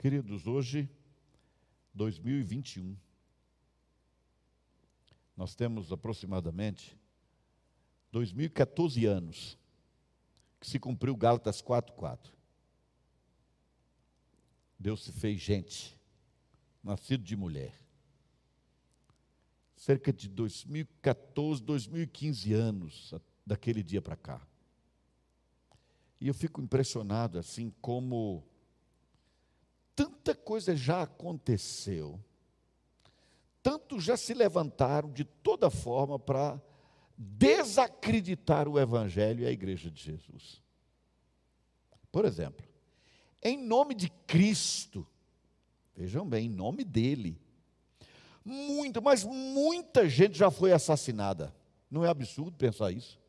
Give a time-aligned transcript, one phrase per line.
[0.00, 0.88] Queridos, hoje,
[1.92, 2.96] 2021,
[5.36, 6.98] nós temos aproximadamente
[8.10, 9.58] 2014 anos
[10.58, 12.32] que se cumpriu Gálatas 4:4.
[14.78, 15.94] Deus se fez gente,
[16.82, 17.78] nascido de mulher.
[19.76, 23.12] Cerca de 2014, 2015 anos
[23.44, 24.48] daquele dia para cá.
[26.18, 28.49] E eu fico impressionado assim como
[30.00, 32.18] tanta coisa já aconteceu,
[33.62, 36.58] tanto já se levantaram de toda forma para
[37.18, 40.62] desacreditar o Evangelho e a Igreja de Jesus.
[42.10, 42.66] Por exemplo,
[43.42, 45.06] em nome de Cristo,
[45.94, 47.38] vejam bem, em nome dele,
[48.42, 51.54] muito, mas muita gente já foi assassinada.
[51.90, 53.20] Não é absurdo pensar isso?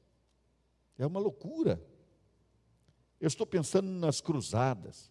[0.97, 1.85] É uma loucura.
[3.19, 5.10] Eu estou pensando nas cruzadas,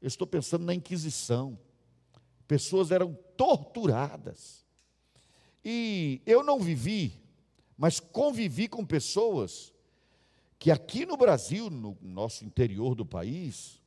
[0.00, 1.58] eu estou pensando na Inquisição.
[2.46, 4.64] Pessoas eram torturadas.
[5.64, 7.20] E eu não vivi,
[7.76, 9.72] mas convivi com pessoas
[10.58, 13.80] que aqui no Brasil, no nosso interior do país,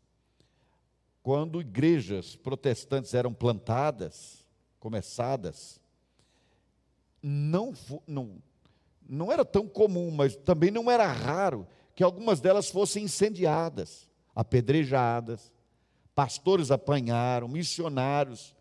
[1.24, 4.46] quando igrejas protestantes eram plantadas,
[4.80, 5.80] começadas,
[7.22, 7.74] não,
[8.08, 8.42] não,
[9.08, 15.52] não era tão comum, mas também não era raro que algumas delas fossem incendiadas, apedrejadas,
[16.16, 18.56] pastores apanharam, missionários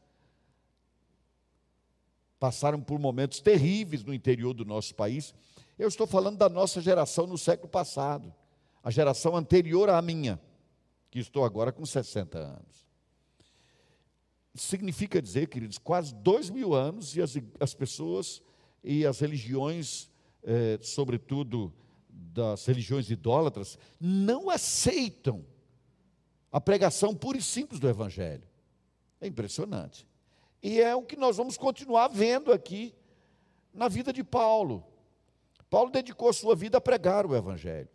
[2.41, 5.34] passaram por momentos terríveis no interior do nosso país.
[5.78, 8.34] Eu estou falando da nossa geração no século passado,
[8.83, 10.41] a geração anterior à minha,
[11.11, 12.89] que estou agora com 60 anos.
[14.55, 18.43] Significa dizer, queridos, quase dois mil anos e as, as pessoas
[18.83, 20.11] e as religiões,
[20.43, 21.73] eh, sobretudo
[22.09, 25.45] das religiões idólatras, não aceitam
[26.51, 28.43] a pregação pura e simples do Evangelho.
[29.20, 30.06] É impressionante.
[30.62, 32.95] E é o que nós vamos continuar vendo aqui
[33.73, 34.84] na vida de Paulo.
[35.69, 37.89] Paulo dedicou sua vida a pregar o Evangelho.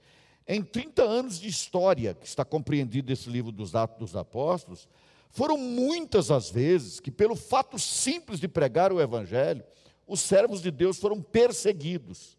[0.47, 4.87] Em 30 anos de história, que está compreendido nesse livro dos Atos dos Apóstolos,
[5.29, 9.63] foram muitas as vezes que, pelo fato simples de pregar o Evangelho,
[10.07, 12.37] os servos de Deus foram perseguidos.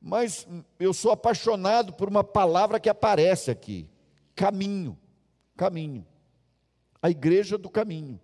[0.00, 0.48] Mas
[0.78, 3.88] eu sou apaixonado por uma palavra que aparece aqui:
[4.34, 4.98] caminho
[5.60, 6.06] caminho.
[7.02, 8.18] A igreja do caminho.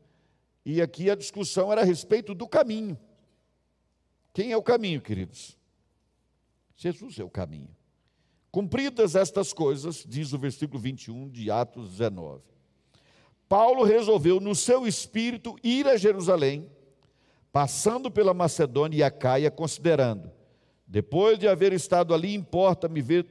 [0.64, 2.98] E aqui a discussão era a respeito do caminho.
[4.32, 5.54] Quem é o caminho, queridos?
[6.74, 7.68] Jesus é o caminho.
[8.50, 12.42] Cumpridas estas coisas, diz o versículo 21 de Atos 19,
[13.46, 16.70] Paulo resolveu no seu espírito ir a Jerusalém,
[17.52, 20.32] passando pela Macedônia e a Caia, considerando,
[20.86, 23.26] depois de haver estado ali, importa-me ver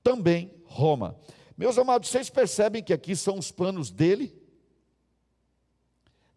[0.00, 1.18] também Roma.
[1.56, 4.34] Meus amados, vocês percebem que aqui são os planos dele?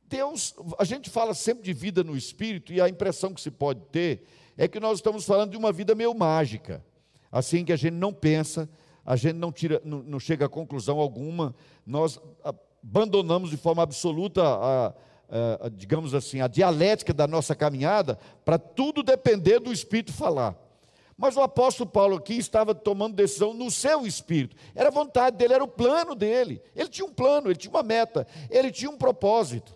[0.07, 3.81] Deus, a gente fala sempre de vida no espírito e a impressão que se pode
[3.91, 6.85] ter é que nós estamos falando de uma vida meio mágica,
[7.31, 8.69] assim que a gente não pensa,
[9.05, 11.55] a gente não tira, não, não chega a conclusão alguma,
[11.85, 12.19] nós
[12.81, 14.93] abandonamos de forma absoluta a, a,
[15.65, 20.55] a digamos assim, a dialética da nossa caminhada para tudo depender do espírito falar.
[21.17, 24.55] Mas o apóstolo Paulo aqui estava tomando decisão no seu espírito.
[24.75, 26.61] Era a vontade dele, era o plano dele.
[26.75, 29.73] Ele tinha um plano, ele tinha uma meta, ele tinha um propósito.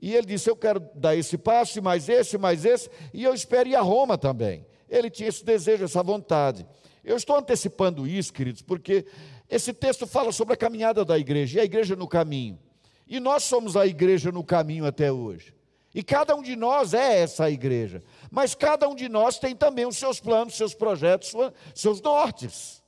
[0.00, 3.68] E ele disse: Eu quero dar esse passo, mais esse, mais esse, e eu espero
[3.68, 4.66] ir a Roma também.
[4.90, 6.66] Ele tinha esse desejo, essa vontade.
[7.02, 9.06] Eu estou antecipando isso, queridos, porque
[9.48, 12.58] esse texto fala sobre a caminhada da igreja, e a igreja no caminho.
[13.06, 15.54] E nós somos a igreja no caminho até hoje.
[15.94, 18.02] E cada um de nós é essa igreja.
[18.30, 21.32] Mas cada um de nós tem também os seus planos, seus projetos,
[21.74, 22.82] seus nortes.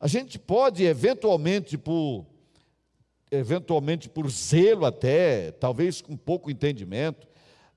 [0.00, 2.24] A gente pode, eventualmente, por,
[3.30, 7.26] eventualmente por zelo até, talvez com pouco entendimento,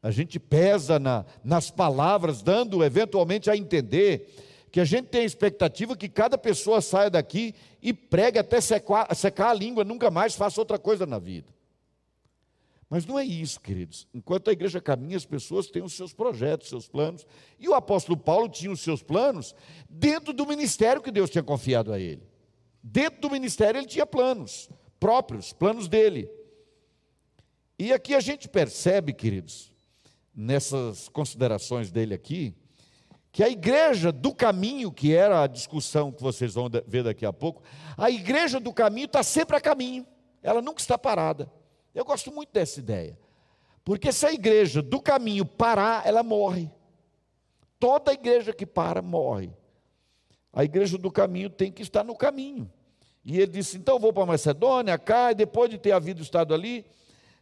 [0.04, 4.34] a gente pesa na, nas palavras, dando eventualmente a entender
[4.72, 9.14] que a gente tem a expectativa que cada pessoa saia daqui e pregue até secar,
[9.16, 11.52] secar a língua, nunca mais faça outra coisa na vida.
[12.92, 14.06] Mas não é isso, queridos.
[14.14, 17.26] Enquanto a igreja caminha, as pessoas têm os seus projetos, seus planos.
[17.58, 19.56] E o apóstolo Paulo tinha os seus planos
[19.90, 22.22] dentro do ministério que Deus tinha confiado a ele.
[22.84, 26.30] Dentro do ministério ele tinha planos próprios, planos dele.
[27.80, 29.72] E aqui a gente percebe, queridos,
[30.36, 32.54] nessas considerações dele aqui,
[33.32, 37.32] que a igreja do caminho, que era a discussão que vocês vão ver daqui a
[37.32, 37.64] pouco,
[37.98, 40.06] a igreja do caminho está sempre a caminho,
[40.44, 41.50] ela nunca está parada.
[41.94, 43.18] Eu gosto muito dessa ideia.
[43.84, 46.70] Porque se a igreja do caminho parar, ela morre.
[47.80, 49.52] Toda igreja que para, morre.
[50.54, 52.72] A igreja do caminho tem que estar no caminho.
[53.24, 56.86] E ele disse: então vou para Macedônia, cá, e depois de ter havido estado ali,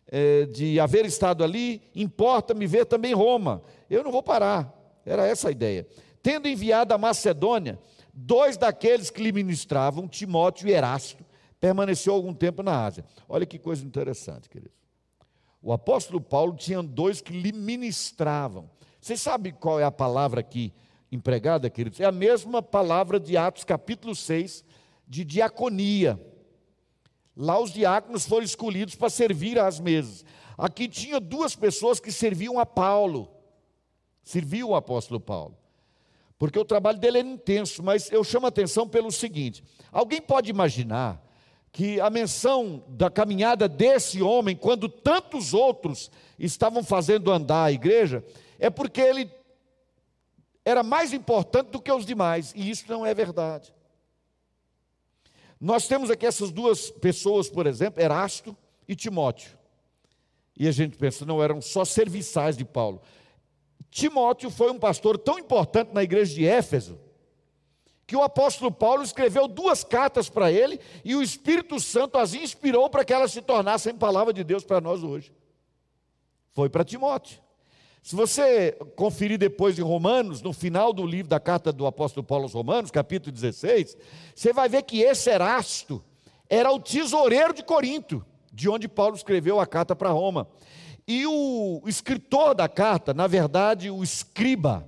[0.07, 3.61] é, de haver estado ali, importa me ver também Roma.
[3.89, 4.73] Eu não vou parar.
[5.05, 5.87] Era essa a ideia.
[6.21, 7.79] Tendo enviado a Macedônia,
[8.13, 11.23] dois daqueles que lhe ministravam, Timóteo e Erasto,
[11.59, 13.05] permaneceu algum tempo na Ásia.
[13.27, 14.77] Olha que coisa interessante, queridos.
[15.61, 18.69] O apóstolo Paulo tinha dois que lhe ministravam.
[18.99, 20.73] Vocês sabem qual é a palavra aqui
[21.11, 21.99] empregada, queridos?
[21.99, 24.63] É a mesma palavra de Atos capítulo 6,
[25.07, 26.19] de diaconia.
[27.35, 30.23] Lá os diáconos foram escolhidos para servir às mesas.
[30.57, 33.29] Aqui tinha duas pessoas que serviam a Paulo.
[34.23, 35.57] Serviu o apóstolo Paulo.
[36.37, 39.61] Porque o trabalho dele era intenso, mas eu chamo a atenção pelo seguinte:
[39.91, 41.21] alguém pode imaginar
[41.71, 48.23] que a menção da caminhada desse homem, quando tantos outros estavam fazendo andar a igreja,
[48.57, 49.29] é porque ele
[50.65, 53.73] era mais importante do que os demais, e isso não é verdade.
[55.59, 58.55] Nós temos aqui essas duas pessoas, por exemplo, Erasto
[58.87, 59.57] e Timóteo.
[60.55, 63.01] E a gente pensa, não eram só serviçais de Paulo.
[63.89, 66.99] Timóteo foi um pastor tão importante na igreja de Éfeso,
[68.09, 72.89] que o apóstolo Paulo escreveu duas cartas para ele e o Espírito Santo as inspirou
[72.89, 75.31] para que elas se tornassem palavra de Deus para nós hoje.
[76.51, 77.39] Foi para Timóteo.
[78.01, 82.45] Se você conferir depois em Romanos, no final do livro da carta do apóstolo Paulo
[82.45, 83.95] aos Romanos, capítulo 16,
[84.33, 86.03] você vai ver que esse Erasto
[86.49, 90.47] era o tesoureiro de Corinto, de onde Paulo escreveu a carta para Roma.
[91.07, 94.83] E o escritor da carta, na verdade, o escriba,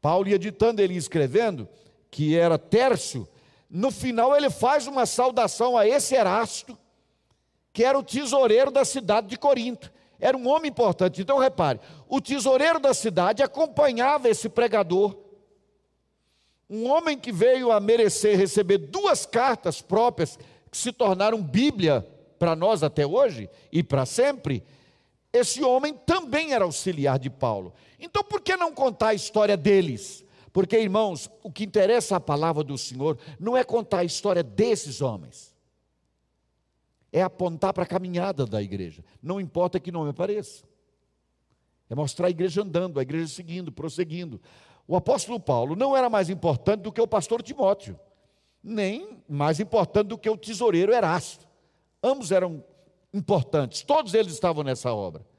[0.00, 1.68] Paulo ia ditando ele escrevendo,
[2.12, 3.26] que era Tércio,
[3.70, 6.78] no final ele faz uma saudação a esse Erasto,
[7.72, 9.90] que era o tesoureiro da cidade de Corinto.
[10.20, 11.22] Era um homem importante.
[11.22, 15.16] Então repare, o tesoureiro da cidade acompanhava esse pregador.
[16.68, 20.38] Um homem que veio a merecer receber duas cartas próprias,
[20.70, 22.06] que se tornaram Bíblia
[22.38, 24.62] para nós até hoje e para sempre.
[25.32, 27.72] Esse homem também era auxiliar de Paulo.
[27.98, 30.22] Então por que não contar a história deles?
[30.52, 35.00] Porque, irmãos, o que interessa a palavra do Senhor não é contar a história desses
[35.00, 35.54] homens,
[37.10, 40.64] é apontar para a caminhada da igreja, não importa que nome apareça,
[41.88, 44.40] é mostrar a igreja andando, a igreja seguindo, prosseguindo.
[44.86, 47.98] O apóstolo Paulo não era mais importante do que o pastor Timóteo,
[48.62, 51.46] nem mais importante do que o tesoureiro Erasto.
[52.02, 52.64] Ambos eram
[53.12, 55.31] importantes, todos eles estavam nessa obra.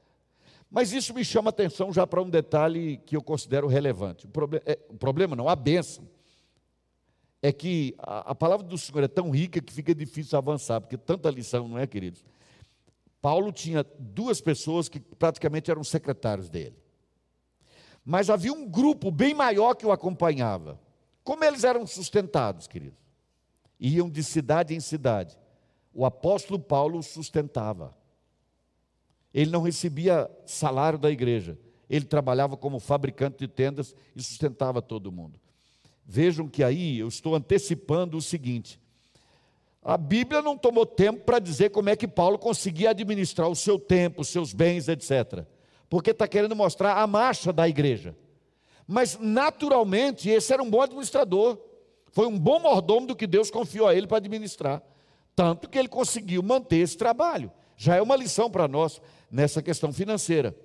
[0.74, 4.26] Mas isso me chama atenção já para um detalhe que eu considero relevante.
[4.26, 6.04] O, proble é, o problema não, a bênção,
[7.40, 10.98] é que a, a, palavra do Senhor é tão rica que fica difícil avançar, porque
[10.98, 12.24] tanta lição, não é, queridos?
[13.22, 16.76] Paulo tinha duas pessoas que praticamente eram secretários dele.
[18.04, 20.80] Mas havia um grupo bem maior que o acompanhava.
[21.22, 22.98] Como eles eram sustentados, queridos?
[23.78, 25.38] Iam de cidade em cidade.
[25.92, 27.96] O apóstolo Paulo sustentava.
[29.34, 31.58] Ele não recebia salário da igreja.
[31.90, 35.38] Ele trabalhava como fabricante de tendas e sustentava todo mundo.
[36.06, 38.80] Vejam que aí eu estou antecipando o seguinte:
[39.82, 43.78] a Bíblia não tomou tempo para dizer como é que Paulo conseguia administrar o seu
[43.78, 45.44] tempo, os seus bens, etc.
[45.90, 48.16] Porque está querendo mostrar a marcha da igreja.
[48.86, 51.58] Mas, naturalmente, esse era um bom administrador.
[52.12, 54.82] Foi um bom mordomo do que Deus confiou a ele para administrar.
[55.34, 57.50] Tanto que ele conseguiu manter esse trabalho.
[57.76, 60.56] Já é uma lição para nós nessa questão financeira.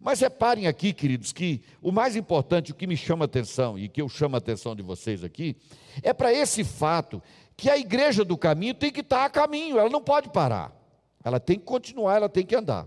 [0.00, 3.88] Mas reparem aqui, queridos, que o mais importante, o que me chama a atenção e
[3.88, 5.56] que eu chamo a atenção de vocês aqui,
[6.02, 7.22] é para esse fato
[7.56, 10.72] que a igreja do caminho tem que estar a caminho, ela não pode parar,
[11.24, 12.86] ela tem que continuar, ela tem que andar.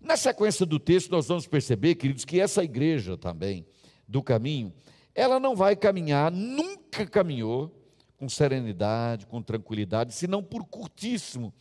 [0.00, 3.66] Na sequência do texto, nós vamos perceber, queridos, que essa igreja também
[4.06, 4.72] do caminho,
[5.14, 7.74] ela não vai caminhar, nunca caminhou
[8.16, 11.52] com serenidade, com tranquilidade, senão por curtíssimo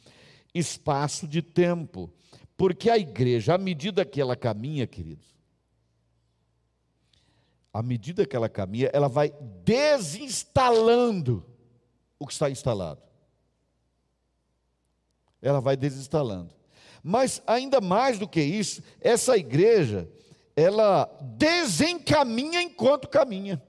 [0.53, 2.11] espaço de tempo.
[2.55, 5.33] Porque a igreja, à medida que ela caminha, queridos,
[7.73, 9.33] à medida que ela caminha, ela vai
[9.63, 11.43] desinstalando
[12.19, 13.01] o que está instalado.
[15.41, 16.53] Ela vai desinstalando.
[17.01, 20.09] Mas ainda mais do que isso, essa igreja,
[20.55, 23.61] ela desencaminha enquanto caminha.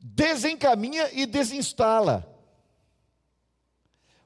[0.00, 2.35] Desencaminha e desinstala.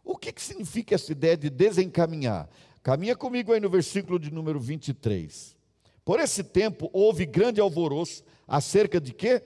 [0.05, 2.49] O que, que significa essa ideia de desencaminhar?
[2.83, 5.57] Caminha comigo aí no versículo de número 23.
[6.05, 9.43] Por esse tempo houve grande alvoroço acerca de quê?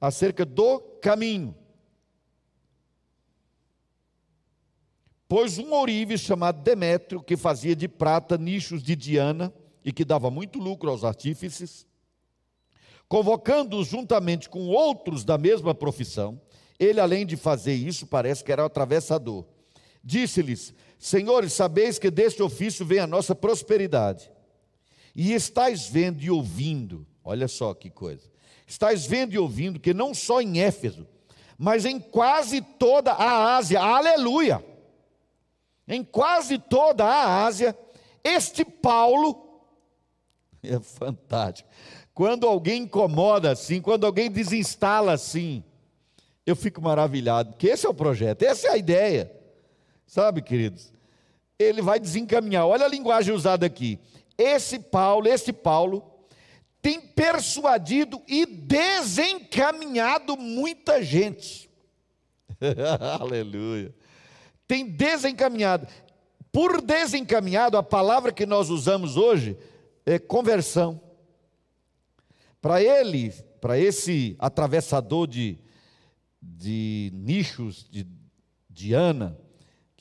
[0.00, 1.54] Acerca do caminho.
[5.26, 9.52] Pois um ourives chamado Demétrio, que fazia de prata nichos de Diana
[9.84, 11.86] e que dava muito lucro aos artífices,
[13.08, 16.40] convocando-os juntamente com outros da mesma profissão,
[16.78, 19.44] Ele, além de fazer isso, parece que era um atravessador.
[20.04, 24.30] Disse-lhes: Senhores, sabeis que deste ofício vem a nossa prosperidade.
[25.16, 28.28] E estáis vendo e ouvindo, olha só que coisa.
[28.66, 31.06] Estáis vendo e ouvindo que não só em Éfeso,
[31.56, 34.64] mas em quase toda a Ásia, aleluia!
[35.86, 37.76] Em quase toda a Ásia,
[38.22, 39.62] este Paulo
[40.62, 41.68] é fantástico.
[42.12, 45.62] Quando alguém incomoda assim, quando alguém desinstala assim,
[46.46, 49.43] eu fico maravilhado, porque esse é o projeto, essa é a ideia.
[50.14, 50.92] Sabe, queridos?
[51.58, 52.64] Ele vai desencaminhar.
[52.68, 53.98] Olha a linguagem usada aqui.
[54.38, 56.08] Esse Paulo, esse Paulo
[56.80, 61.68] tem persuadido e desencaminhado muita gente.
[63.20, 63.92] Aleluia.
[64.68, 65.88] Tem desencaminhado.
[66.52, 69.58] Por desencaminhado, a palavra que nós usamos hoje
[70.06, 71.00] é conversão.
[72.60, 75.58] Para ele, para esse atravessador de,
[76.40, 78.06] de nichos de
[78.70, 79.42] Diana,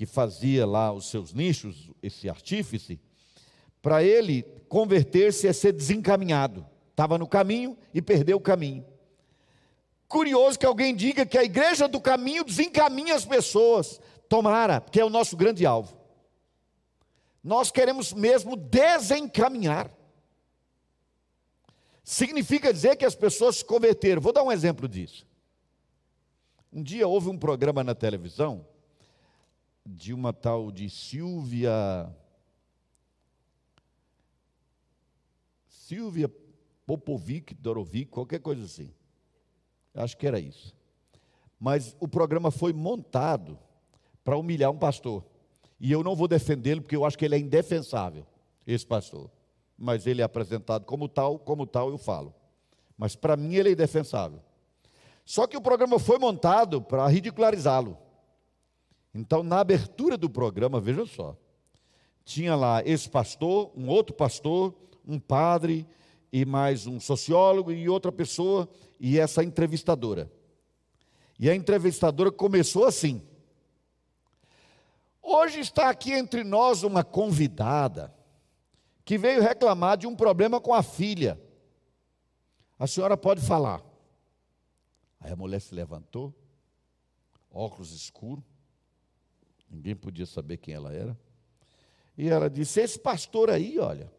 [0.04, 3.00] que fazia lá os seus nichos, esse artífice,
[3.82, 6.68] para ele converter-se é ser desencaminhado.
[6.90, 8.86] Estava no caminho e perdeu o caminho.
[10.06, 14.02] Curioso que alguém diga que a igreja do caminho desencaminha as pessoas.
[14.28, 15.98] Tomara, porque é o nosso grande alvo.
[17.42, 19.90] Nós queremos mesmo desencaminhar.
[22.04, 24.22] Significa dizer que as pessoas se converteram.
[24.22, 25.26] Vou dar um exemplo disso.
[26.74, 28.68] Um dia houve um programa na televisão
[29.86, 31.72] de uma tal de Silvia.
[35.68, 36.32] Silvia
[36.86, 38.94] Popovic, Dorovic, qualquer coisa assim.
[39.94, 40.76] Acho que era isso.
[41.60, 43.60] Mas o programa foi montado
[44.24, 45.24] para humilhar um pastor.
[45.80, 48.26] E eu não vou defendê-lo porque eu acho que ele é indefensável,
[48.66, 49.30] esse pastor.
[49.78, 52.34] Mas ele é apresentado como tal, como tal eu falo.
[52.98, 54.40] Mas para mim ele é indefensável.
[55.26, 57.98] Só que o programa foi montado para ridicularizá-lo.
[59.14, 61.38] Então, na abertura do programa, veja só,
[62.26, 64.74] tinha lá esse pastor, um outro pastor,
[65.06, 65.86] um padre
[66.32, 68.68] e mais um sociólogo e outra pessoa
[69.00, 70.32] e essa entrevistadora.
[71.38, 73.22] E a entrevistadora começou assim:
[75.22, 78.14] Hoje está aqui entre nós uma convidada
[79.06, 81.40] que veio reclamar de um problema com a filha.
[82.80, 83.84] A senhora pode falar.
[85.20, 86.34] Aí a mulher se levantou,
[87.52, 88.44] óculos escuros,
[89.74, 91.18] ninguém podia saber quem ela era.
[92.18, 94.12] E ela disse: Esse pastor aí, olha,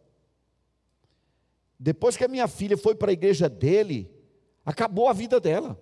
[1.78, 4.10] depois que a minha filha foi para a igreja dele,
[4.64, 5.78] acabou a vida dela.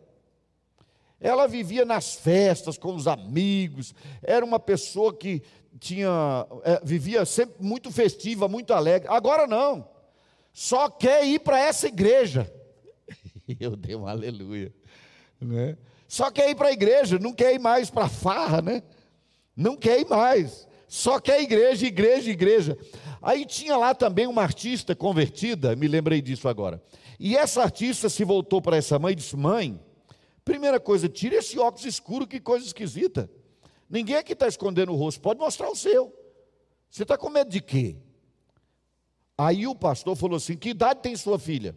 [1.21, 5.43] Ela vivia nas festas com os amigos, era uma pessoa que
[5.79, 9.09] tinha, é, vivia sempre muito festiva, muito alegre.
[9.09, 9.89] Agora não,
[10.53, 12.53] só quer ir para essa igreja.
[13.61, 14.75] Eu dei um aleluia.
[15.41, 15.79] Né?
[16.09, 18.83] Só quer ir para a igreja, não quer ir mais para a farra, né?
[19.57, 20.67] Não quer ir mais.
[20.89, 22.79] Só quer igreja, igreja, igreja.
[23.23, 26.83] Aí tinha lá também uma artista convertida, me lembrei disso agora.
[27.19, 29.81] E essa artista se voltou para essa mãe e disse: Mãe,
[30.45, 33.31] primeira coisa, tira esse óculos escuro, que coisa esquisita.
[33.89, 36.13] Ninguém aqui está escondendo o rosto, pode mostrar o seu.
[36.91, 37.97] Você está com medo de quê?
[39.39, 41.77] Aí o pastor falou assim: Que idade tem sua filha?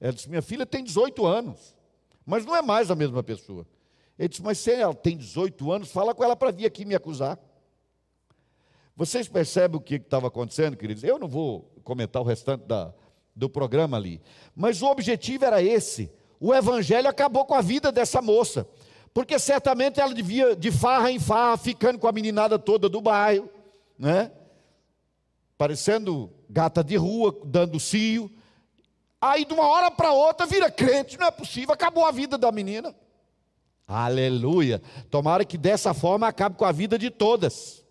[0.00, 1.74] Ela disse: Minha filha tem 18 anos,
[2.26, 3.66] mas não é mais a mesma pessoa.
[4.20, 6.94] Ele disse: Mas se ela tem 18 anos, fala com ela para vir aqui me
[6.94, 7.38] acusar.
[8.94, 11.02] Vocês percebem o que estava acontecendo, queridos?
[11.02, 12.92] Eu não vou comentar o restante da,
[13.34, 14.20] do programa ali,
[14.54, 16.12] mas o objetivo era esse.
[16.38, 18.68] O evangelho acabou com a vida dessa moça,
[19.14, 23.48] porque certamente ela devia de farra em farra, ficando com a meninada toda do bairro,
[23.98, 24.30] né?
[25.56, 28.30] Parecendo gata de rua, dando cio.
[29.18, 32.52] Aí de uma hora para outra vira crente, não é possível, acabou a vida da
[32.52, 32.94] menina.
[33.92, 34.80] Aleluia.
[35.10, 37.84] Tomara que dessa forma acabe com a vida de todas.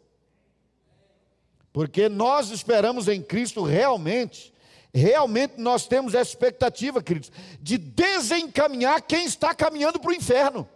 [1.73, 4.53] Porque nós esperamos em Cristo realmente,
[4.93, 7.29] realmente nós temos essa expectativa, queridos,
[7.59, 10.67] de desencaminhar quem está caminhando para o inferno.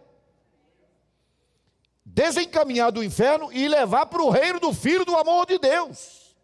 [2.05, 6.35] Desencaminhar do inferno e levar para o reino do Filho do amor de Deus.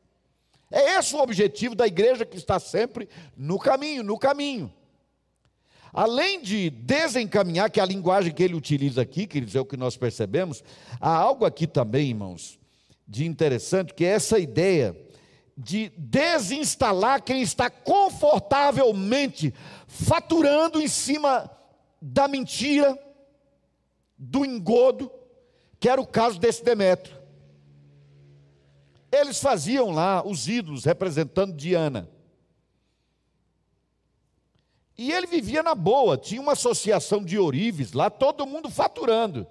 [0.71, 4.73] É esse o objetivo da igreja que está sempre no caminho, no caminho.
[5.91, 9.77] Além de desencaminhar, que é a linguagem que ele utiliza aqui, queridos, é o que
[9.77, 10.63] nós percebemos,
[10.99, 12.59] há algo aqui também, irmãos,
[13.07, 14.95] de interessante, que é essa ideia
[15.57, 19.53] de desinstalar quem está confortavelmente
[19.87, 21.49] faturando em cima
[22.01, 22.97] da mentira,
[24.17, 25.11] do engodo,
[25.79, 27.17] que era o caso desse Demétrio.
[29.11, 32.07] Eles faziam lá os ídolos representando Diana.
[35.01, 39.47] E ele vivia na boa, tinha uma associação de ourives lá, todo mundo faturando.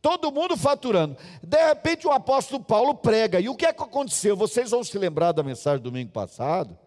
[0.00, 1.16] Todo mundo faturando.
[1.42, 3.40] De repente o apóstolo Paulo prega.
[3.40, 4.36] E o que é que aconteceu?
[4.36, 6.78] Vocês vão se lembrar da mensagem do domingo passado?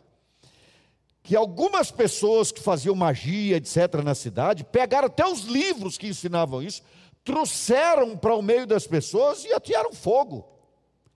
[1.21, 6.63] Que algumas pessoas que faziam magia, etc., na cidade, pegaram até os livros que ensinavam
[6.63, 6.83] isso,
[7.25, 10.47] trouxeram para o meio das pessoas e atearam fogo.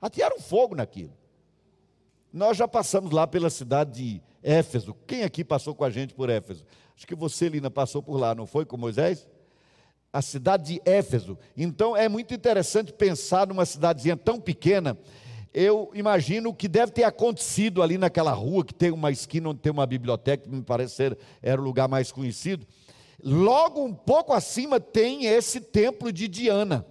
[0.01, 1.13] Atearam fogo naquilo.
[2.33, 4.95] Nós já passamos lá pela cidade de Éfeso.
[5.05, 6.65] Quem aqui passou com a gente por Éfeso?
[6.95, 9.27] Acho que você, Lina, passou por lá, não foi com Moisés?
[10.11, 11.37] A cidade de Éfeso.
[11.55, 14.97] Então é muito interessante pensar numa cidadezinha tão pequena.
[15.53, 19.71] Eu imagino que deve ter acontecido ali naquela rua, que tem uma esquina onde tem
[19.71, 22.65] uma biblioteca, que me parece ser era o lugar mais conhecido.
[23.23, 26.85] Logo um pouco acima tem esse templo de Diana.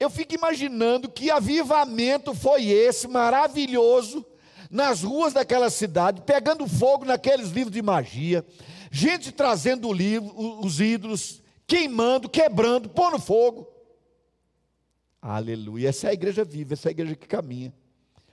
[0.00, 4.24] Eu fico imaginando que avivamento foi esse maravilhoso
[4.70, 8.44] nas ruas daquela cidade, pegando fogo naqueles livros de magia,
[8.90, 10.32] gente trazendo o livro,
[10.62, 13.68] os ídolos, queimando, quebrando, pondo fogo.
[15.20, 15.88] Aleluia.
[15.88, 17.72] Essa é a igreja viva, essa é a igreja que caminha.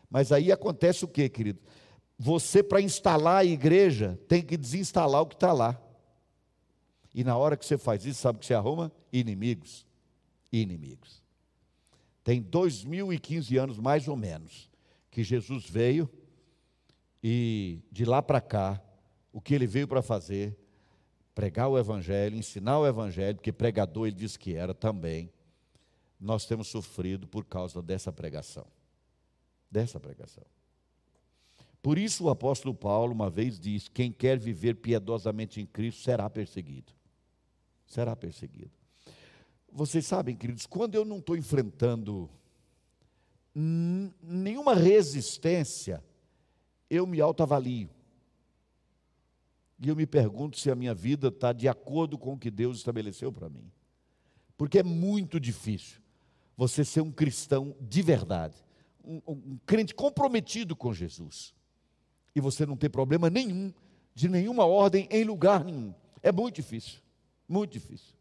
[0.10, 1.60] Mas aí acontece o que, querido?
[2.18, 5.80] Você, para instalar a igreja, tem que desinstalar o que está lá.
[7.14, 8.92] E na hora que você faz isso, sabe o que você arruma?
[9.12, 9.86] Inimigos.
[10.52, 11.24] Inimigos.
[12.24, 14.70] Tem 2015 anos, mais ou menos,
[15.12, 16.10] que Jesus veio
[17.28, 18.80] e de lá para cá,
[19.34, 20.56] o que ele veio para fazer?
[21.34, 25.34] Pregar o Evangelho, ensinar o Evangelho, porque pregador ele disse que era também.
[26.20, 28.68] Nós temos sofrido por causa dessa pregação.
[29.72, 30.44] Dessa pregação.
[31.82, 36.30] Por isso o apóstolo Paulo uma vez diz: quem quer viver piedosamente em Cristo será
[36.30, 36.94] perseguido.
[37.88, 38.70] Será perseguido.
[39.72, 42.30] Vocês sabem, queridos, quando eu não estou enfrentando
[44.22, 46.04] nenhuma resistência,
[46.90, 47.90] eu me autoavalio.
[49.80, 52.78] E eu me pergunto se a minha vida está de acordo com o que Deus
[52.78, 53.70] estabeleceu para mim.
[54.58, 56.02] Porque é muito difícil
[56.56, 58.56] você ser um cristão de verdade,
[59.04, 61.54] um, um, crente comprometido com Jesus,
[62.34, 63.74] e você não ter problema nenhum,
[64.14, 65.94] de nenhuma ordem, em lugar nenhum.
[66.24, 67.02] É muito difícil,
[67.48, 68.15] muito difícil.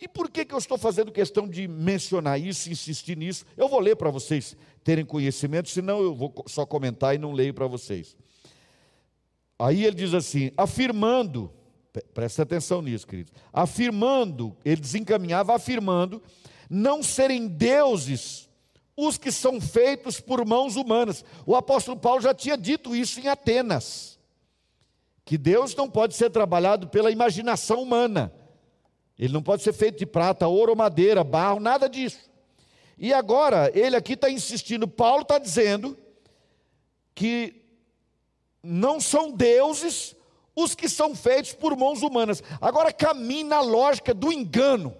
[0.00, 3.44] E por que, que eu estou fazendo questão de mencionar isso, insistir nisso?
[3.54, 7.52] Eu vou ler para vocês terem conhecimento, senão eu vou só comentar e não leio
[7.52, 8.16] para vocês.
[9.58, 11.52] Aí ele diz assim: afirmando,
[12.14, 16.22] presta atenção nisso, queridos, afirmando, ele desencaminhava afirmando,
[16.70, 18.48] não serem deuses
[18.96, 21.22] os que são feitos por mãos humanas.
[21.44, 24.18] O apóstolo Paulo já tinha dito isso em Atenas,
[25.26, 28.32] que Deus não pode ser trabalhado pela imaginação humana
[29.20, 32.20] ele não pode ser feito de prata, ouro, madeira, barro, nada disso.
[32.96, 35.94] E agora, ele aqui está insistindo, Paulo está dizendo
[37.14, 37.54] que
[38.62, 40.16] não são deuses
[40.56, 42.42] os que são feitos por mãos humanas.
[42.62, 44.96] Agora caminhe na lógica do engano.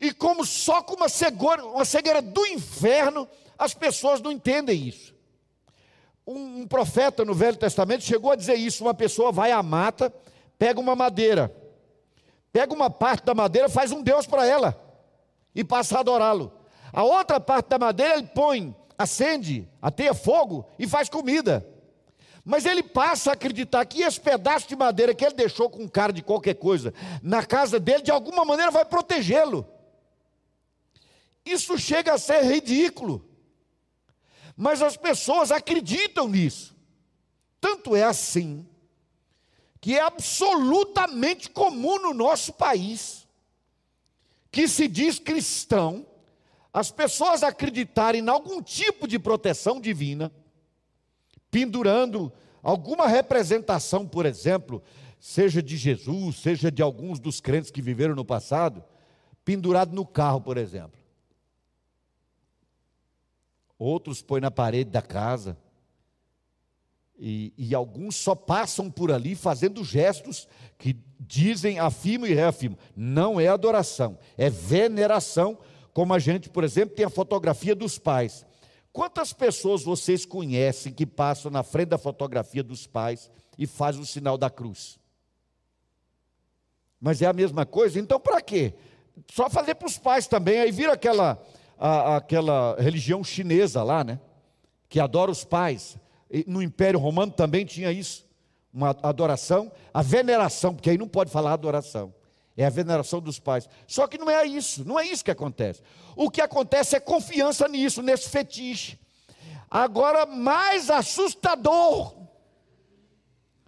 [0.00, 5.12] E como só com uma cegueira, uma cegueira do inferno, as pessoas não entendem isso.
[6.24, 10.14] Um, um profeta no Velho Testamento chegou a dizer isso: uma pessoa vai à mata,
[10.56, 11.52] pega uma madeira,
[12.52, 14.78] Pega uma parte da madeira, faz um Deus para ela
[15.54, 16.52] e passa a adorá-lo.
[16.92, 21.66] A outra parte da madeira ele põe, acende, ateia fogo e faz comida.
[22.44, 26.12] Mas ele passa a acreditar que esse pedaço de madeira que ele deixou com cara
[26.12, 29.66] de qualquer coisa na casa dele, de alguma maneira vai protegê-lo.
[31.44, 33.26] Isso chega a ser ridículo.
[34.56, 36.76] Mas as pessoas acreditam nisso.
[37.60, 38.66] Tanto é assim
[39.80, 43.26] que é absolutamente comum no nosso país,
[44.50, 46.06] que se diz cristão,
[46.72, 50.30] as pessoas acreditarem em algum tipo de proteção divina,
[51.50, 54.82] pendurando alguma representação, por exemplo,
[55.18, 58.84] seja de Jesus, seja de alguns dos crentes que viveram no passado,
[59.44, 61.00] pendurado no carro, por exemplo.
[63.78, 65.56] Outros põem na parede da casa
[67.22, 72.78] e, e, alguns só passam por ali fazendo gestos que dizem, afirmam e reafirmam.
[72.96, 75.58] Não é adoração, é veneração,
[75.92, 78.46] como a gente, por exemplo, tem a fotografia dos pais.
[78.90, 84.06] Quantas pessoas vocês conhecem que passam na frente da fotografia dos pais e fazem o
[84.06, 84.98] sinal da cruz?
[86.98, 88.00] Mas é a mesma coisa?
[88.00, 88.72] Então, para quê?
[89.30, 90.58] Só fazer para os pais também.
[90.58, 91.38] Aí vira aquela,
[91.78, 94.18] a, aquela religião chinesa lá, né?
[94.88, 95.98] Que adora os pais
[96.46, 98.26] no Império Romano também tinha isso,
[98.72, 102.14] uma adoração, a veneração, porque aí não pode falar adoração,
[102.56, 103.68] é a veneração dos pais.
[103.86, 105.82] Só que não é isso, não é isso que acontece.
[106.14, 108.98] O que acontece é confiança nisso, nesse fetiche.
[109.70, 112.14] Agora, mais assustador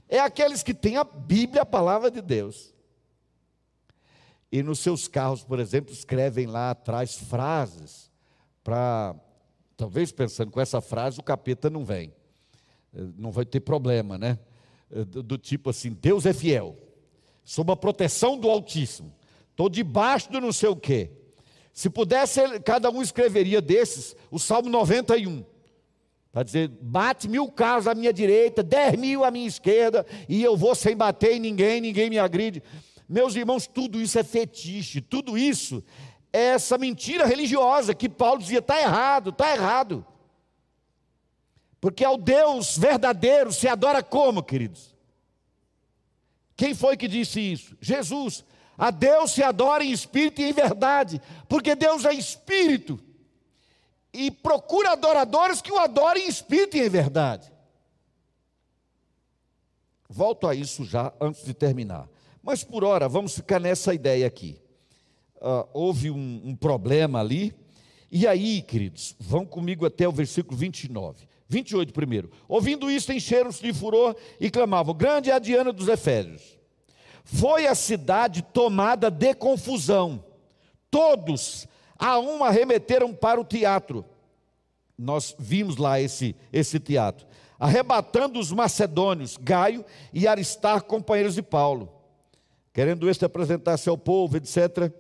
[0.09, 2.75] é aqueles que têm a Bíblia, a palavra de Deus.
[4.51, 8.11] E nos seus carros, por exemplo, escrevem lá atrás frases
[8.63, 9.15] para,
[9.77, 12.13] talvez pensando com essa frase, o capeta não vem,
[12.93, 14.39] não vai ter problema, né?
[14.91, 16.77] Do, do tipo assim: Deus é fiel,
[17.45, 19.13] sob a proteção do Altíssimo,
[19.51, 21.11] estou debaixo do não sei o quê.
[21.73, 25.45] Se pudesse, cada um escreveria desses o Salmo 91.
[26.31, 30.57] Para dizer, bate mil carros à minha direita, dez mil à minha esquerda, e eu
[30.57, 32.63] vou sem bater em ninguém, ninguém me agride.
[33.07, 35.85] Meus irmãos, tudo isso é fetiche, tudo isso
[36.33, 40.05] é essa mentira religiosa que Paulo dizia: está errado, está errado.
[41.83, 44.95] Porque ao Deus verdadeiro se adora como, queridos?
[46.57, 47.77] Quem foi que disse isso?
[47.81, 48.45] Jesus.
[48.79, 53.01] A Deus se adora em espírito e em verdade, porque Deus é espírito
[54.13, 57.53] e procura adoradores que o adorem em espírito e em verdade.
[60.09, 62.09] Volto a isso já antes de terminar.
[62.45, 64.57] Mas por hora, vamos ficar nessa ideia aqui.
[65.39, 67.53] Uh, houve um, um problema ali,
[68.09, 71.32] e aí, queridos, vão comigo até o versículo 29.
[71.53, 72.31] 28 primeiro.
[72.49, 76.59] Ouvindo isso, encheram-se de furor e clamavam: Grande é a Diana dos Efésios.
[77.25, 80.25] Foi a cidade tomada de confusão.
[80.91, 84.05] Todos a um arremeteram para o teatro.
[84.99, 87.27] Nós vimos lá esse, esse teatro.
[87.59, 91.93] Arrebatando os macedônios, Gaio e Aristar, companheiros de Paulo.
[92.73, 94.93] Querendo este apresentar-se ao povo, etc.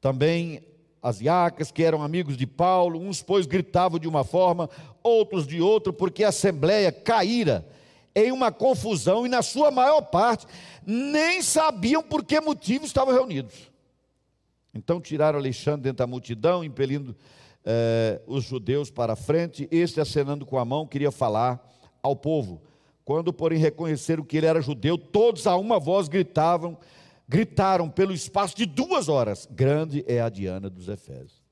[0.00, 0.62] Também
[1.02, 4.70] as iacas, que eram amigos de Paulo, uns, pois, gritavam de uma forma,
[5.02, 7.66] outros de outra, porque a assembleia caíra
[8.14, 10.46] em uma confusão e, na sua maior parte,
[10.86, 13.72] nem sabiam por que motivo estavam reunidos.
[14.74, 17.16] Então tiraram Alexandre dentro da multidão, impelindo
[17.64, 21.60] eh, os judeus para a frente, este acenando com a mão, queria falar
[22.02, 22.62] ao povo.
[23.04, 26.78] Quando, porém, reconheceram que ele era judeu, todos a uma voz gritavam,
[27.28, 31.42] gritaram pelo espaço de duas horas: Grande é a Diana dos Efésios.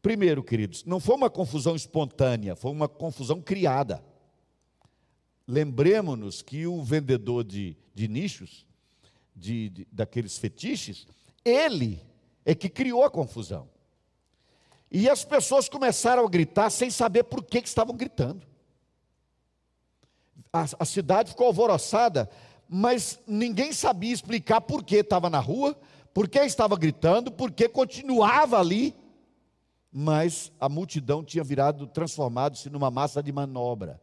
[0.00, 4.02] Primeiro, queridos, não foi uma confusão espontânea, foi uma confusão criada.
[5.46, 8.66] Lembremos-nos que o vendedor de, de nichos,
[9.34, 11.06] de, de, daqueles fetiches,
[11.44, 12.00] ele
[12.44, 13.68] é que criou a confusão.
[14.90, 18.46] E as pessoas começaram a gritar sem saber por que, que estavam gritando.
[20.52, 22.30] A, a cidade ficou alvoroçada,
[22.68, 25.74] mas ninguém sabia explicar por que estava na rua,
[26.12, 28.94] por que estava gritando, por que continuava ali.
[29.90, 33.98] Mas a multidão tinha virado, transformado-se numa massa de manobra.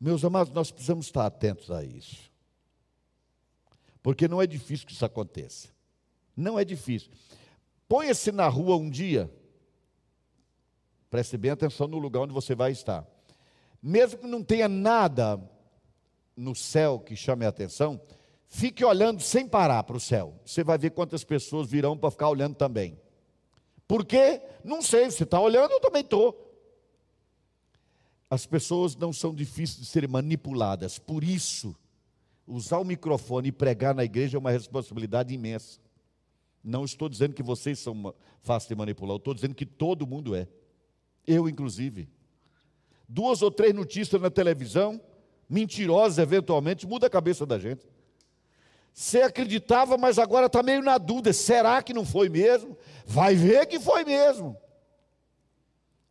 [0.00, 2.30] Meus amados, nós precisamos estar atentos a isso.
[4.00, 5.68] Porque não é difícil que isso aconteça.
[6.36, 7.10] Não é difícil.
[7.88, 9.28] Ponha-se na rua um dia,
[11.10, 13.04] preste bem atenção no lugar onde você vai estar.
[13.82, 15.40] Mesmo que não tenha nada
[16.38, 18.00] no céu que chame a atenção,
[18.46, 20.40] fique olhando sem parar para o céu.
[20.44, 22.98] Você vai ver quantas pessoas virão para ficar olhando também.
[23.86, 24.40] Por quê?
[24.62, 26.44] Não sei, você está olhando, eu também estou.
[28.30, 31.74] As pessoas não são difíceis de serem manipuladas, por isso,
[32.46, 35.80] usar o microfone e pregar na igreja é uma responsabilidade imensa.
[36.62, 40.46] Não estou dizendo que vocês são fáceis de manipular, estou dizendo que todo mundo é.
[41.26, 42.08] Eu, inclusive.
[43.08, 45.00] Duas ou três notícias na televisão,
[45.48, 47.86] mentirosas eventualmente, muda a cabeça da gente.
[48.92, 52.76] Você acreditava, mas agora está meio na dúvida: será que não foi mesmo?
[53.06, 54.56] Vai ver que foi mesmo.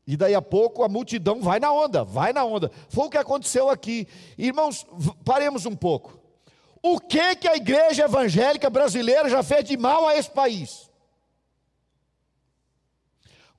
[0.08, 2.72] E daí a pouco a multidão vai na onda, vai na onda.
[2.88, 4.08] Foi o que aconteceu aqui.
[4.38, 4.88] Irmãos,
[5.26, 6.18] paremos um pouco.
[6.82, 10.87] O que que a igreja evangélica brasileira já fez de mal a esse país?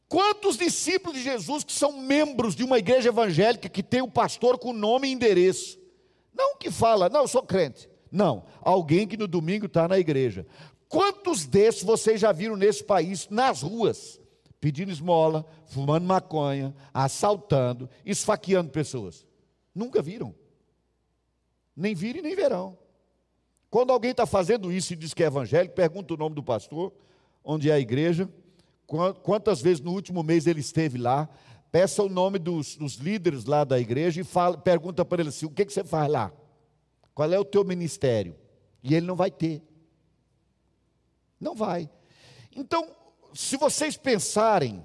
[0.08, 4.10] Quantos discípulos de Jesus que são membros de uma igreja evangélica que tem o um
[4.10, 5.78] pastor com nome e endereço?
[6.34, 7.88] Não que fala, não, eu sou crente.
[8.10, 10.46] Não, alguém que no domingo está na igreja.
[10.88, 14.18] Quantos desses vocês já viram nesse país, nas ruas?
[14.60, 19.26] pedindo esmola, fumando maconha, assaltando, esfaqueando pessoas.
[19.74, 20.34] Nunca viram.
[21.76, 22.76] Nem viram e nem verão.
[23.70, 26.92] Quando alguém está fazendo isso e diz que é evangélico, pergunta o nome do pastor,
[27.44, 28.28] onde é a igreja,
[29.22, 31.28] quantas vezes no último mês ele esteve lá,
[31.70, 35.46] peça o nome dos, dos líderes lá da igreja e fala, pergunta para ele assim:
[35.46, 36.32] o que, que você faz lá?
[37.14, 38.34] Qual é o teu ministério?
[38.82, 39.62] E ele não vai ter.
[41.38, 41.90] Não vai.
[42.56, 42.88] Então,
[43.34, 44.82] se vocês pensarem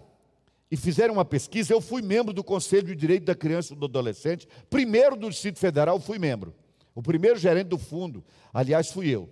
[0.69, 3.85] e fizerem uma pesquisa, eu fui membro do Conselho de Direito da Criança e do
[3.85, 6.53] Adolescente, primeiro do Distrito Federal, fui membro.
[6.95, 9.29] O primeiro gerente do fundo, aliás, fui eu,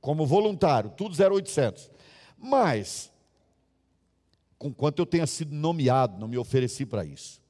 [0.00, 1.90] como voluntário, tudo 0800.
[2.36, 3.11] Mas,
[4.62, 7.42] com quanto eu tenha sido nomeado, não me ofereci para isso.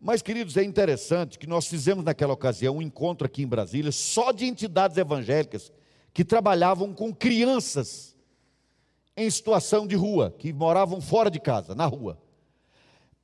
[0.00, 4.30] Mas, queridos, é interessante que nós fizemos naquela ocasião um encontro aqui em Brasília só
[4.30, 5.72] de entidades evangélicas
[6.14, 8.14] que trabalhavam com crianças
[9.16, 12.16] em situação de rua, que moravam fora de casa, na rua.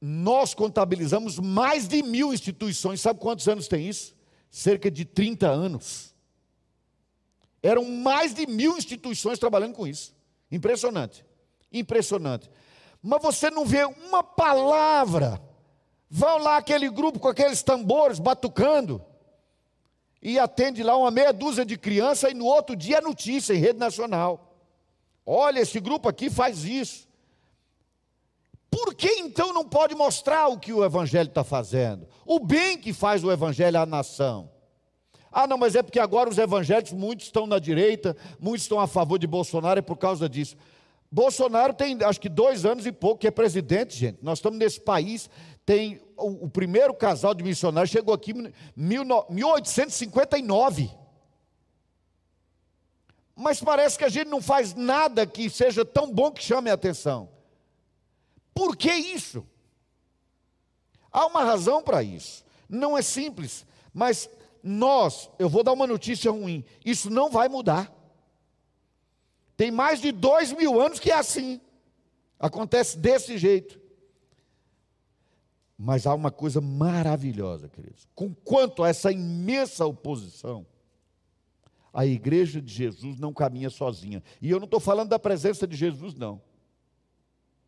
[0.01, 3.01] Nós contabilizamos mais de mil instituições.
[3.01, 4.17] Sabe quantos anos tem isso?
[4.51, 6.13] Cerca de 30 anos.
[7.63, 10.13] Eram mais de mil instituições trabalhando com isso.
[10.51, 11.25] Impressionante.
[11.73, 12.51] Impressionante.
[13.03, 15.43] Mas você não vê uma palavra.
[16.09, 19.05] Vão lá aquele grupo com aqueles tambores batucando.
[20.23, 23.59] E atende lá uma meia dúzia de crianças e no outro dia é notícia em
[23.59, 24.55] rede nacional.
[25.27, 27.09] Olha, esse grupo aqui faz isso.
[28.71, 32.07] Por que então não pode mostrar o que o Evangelho está fazendo?
[32.25, 34.49] O bem que faz o Evangelho à nação.
[35.33, 38.87] Ah, não, mas é porque agora os evangélicos, muitos estão na direita, muitos estão a
[38.87, 40.57] favor de Bolsonaro, é por causa disso.
[41.12, 44.18] Bolsonaro tem, acho que dois anos e pouco que é presidente, gente.
[44.22, 45.29] Nós estamos nesse país,
[45.66, 50.90] tem o, o primeiro casal de missionários chegou aqui em 1859.
[53.37, 56.75] Mas parece que a gente não faz nada que seja tão bom que chame a
[56.75, 57.29] atenção.
[58.55, 59.46] Por que isso?
[61.11, 62.42] Há uma razão para isso.
[62.66, 64.31] Não é simples, mas
[64.62, 67.92] nós, eu vou dar uma notícia ruim: isso não vai mudar.
[69.57, 71.61] Tem mais de dois mil anos que é assim.
[72.38, 73.81] Acontece desse jeito.
[75.79, 78.07] Mas há uma coisa maravilhosa, queridos.
[78.15, 80.65] Com quanto a essa imensa oposição,
[81.93, 84.23] a igreja de Jesus não caminha sozinha.
[84.41, 86.41] E eu não estou falando da presença de Jesus, não.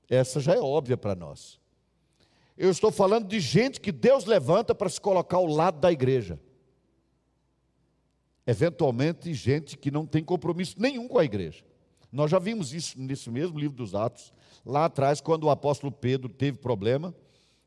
[0.09, 1.61] Essa já é óbvia para nós.
[2.57, 6.39] Eu estou falando de gente que Deus levanta para se colocar ao lado da igreja.
[8.47, 11.65] Eventualmente, gente que não tem compromisso nenhum com a igreja.
[12.15, 14.33] Nós já vimos isso nesse mesmo livro dos Atos,
[14.65, 17.13] lá atrás, quando o apóstolo Pedro teve problema,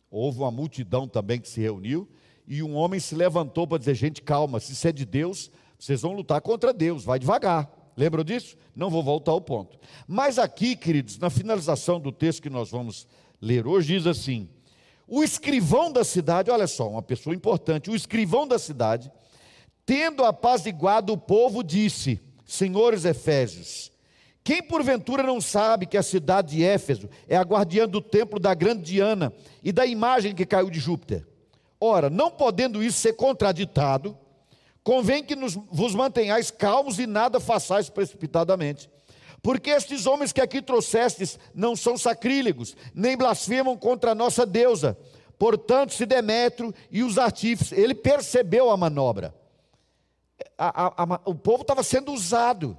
[0.09, 2.07] houve uma multidão também que se reuniu,
[2.47, 6.01] e um homem se levantou para dizer: gente, calma, se isso é de Deus, vocês
[6.01, 7.69] vão lutar contra Deus, vai devagar.
[7.97, 8.55] Lembram disso?
[8.73, 9.77] Não vou voltar ao ponto.
[10.07, 13.05] Mas aqui, queridos, na finalização do texto que nós vamos
[13.41, 14.47] ler hoje, diz assim:
[15.05, 19.11] o escrivão da cidade, olha só, uma pessoa importante, o escrivão da cidade,
[19.85, 23.91] tendo apaziguado o povo, disse: Senhores Efésios,
[24.47, 28.53] quem porventura não sabe que a cidade de Éfeso é a guardiã do templo da
[28.53, 31.27] grande Diana e da imagem que caiu de Júpiter?
[31.81, 34.17] Ora, não podendo isso ser contraditado,
[34.87, 38.89] Convém que nos, vos mantenhais calmos e nada façais precipitadamente.
[39.43, 44.97] Porque estes homens que aqui trouxestes não são sacrílegos, nem blasfemam contra a nossa deusa.
[45.37, 49.35] Portanto, se Demétrio e os artífices, ele percebeu a manobra.
[50.57, 52.77] A, a, a, o povo estava sendo usado.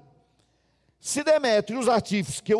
[1.01, 2.53] Se Demétrio e os artífices que,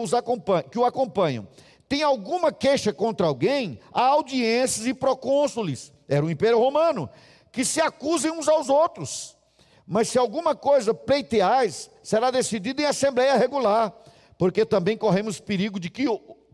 [0.71, 1.49] que o acompanham
[1.89, 7.09] têm alguma queixa contra alguém, há audiências e procônsules, era o Império Romano,
[7.51, 9.37] que se acusem uns aos outros.
[9.87, 13.95] Mas se alguma coisa pleiteais, será decidido em assembleia regular,
[14.37, 16.05] porque também corremos perigo de que,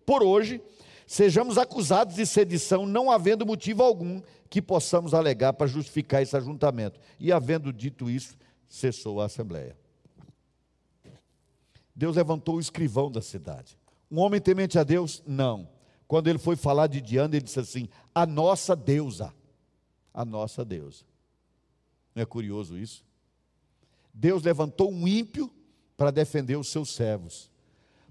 [0.06, 0.62] por hoje,
[1.06, 7.00] sejamos acusados de sedição, não havendo motivo algum que possamos alegar para justificar esse ajuntamento.
[7.18, 8.36] E havendo dito isso,
[8.68, 9.76] cessou a assembleia.
[11.94, 13.78] Deus levantou o escrivão da cidade.
[14.10, 15.22] Um homem temente a Deus?
[15.26, 15.68] Não.
[16.06, 19.32] Quando ele foi falar de Diana, ele disse assim: a nossa deusa.
[20.12, 21.04] A nossa deusa.
[22.14, 23.04] Não é curioso isso?
[24.12, 25.50] Deus levantou um ímpio
[25.96, 27.50] para defender os seus servos.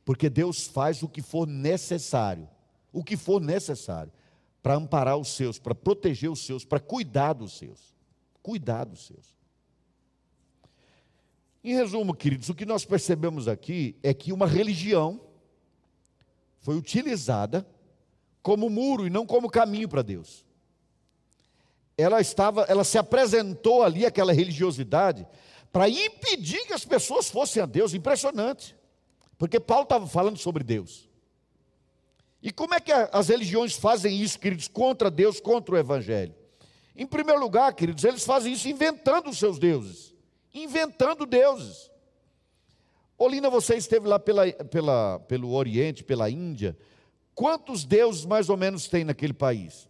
[0.04, 2.50] Porque Deus faz o que for necessário,
[2.91, 4.12] o que for necessário,
[4.62, 7.96] para amparar os seus, para proteger os seus, para cuidar dos seus.
[8.41, 9.34] Cuidar dos seus.
[11.63, 15.21] Em resumo, queridos, o que nós percebemos aqui é que uma religião
[16.60, 17.65] foi utilizada
[18.41, 20.45] como muro e não como caminho para Deus.
[21.97, 25.26] Ela estava, ela se apresentou ali aquela religiosidade
[25.71, 27.93] para impedir que as pessoas fossem a Deus.
[27.93, 28.76] Impressionante.
[29.38, 31.10] Porque Paulo estava falando sobre Deus.
[32.41, 36.36] E como é que as religiões fazem isso, queridos, contra Deus, contra o Evangelho?
[36.95, 40.12] Em primeiro lugar, queridos, eles fazem isso inventando os seus deuses.
[40.53, 41.91] Inventando deuses.
[43.17, 46.77] Olina, você esteve lá pela, pela, pelo Oriente, pela Índia.
[47.33, 49.89] Quantos deuses mais ou menos tem naquele país?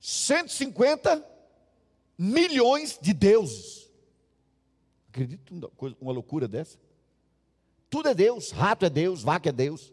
[0.00, 1.24] 150
[2.16, 3.90] milhões de deuses.
[5.10, 5.52] Acredita
[6.00, 6.78] uma, loucura dessa?
[7.88, 9.92] Tudo é Deus, rato é Deus, vaca é Deus.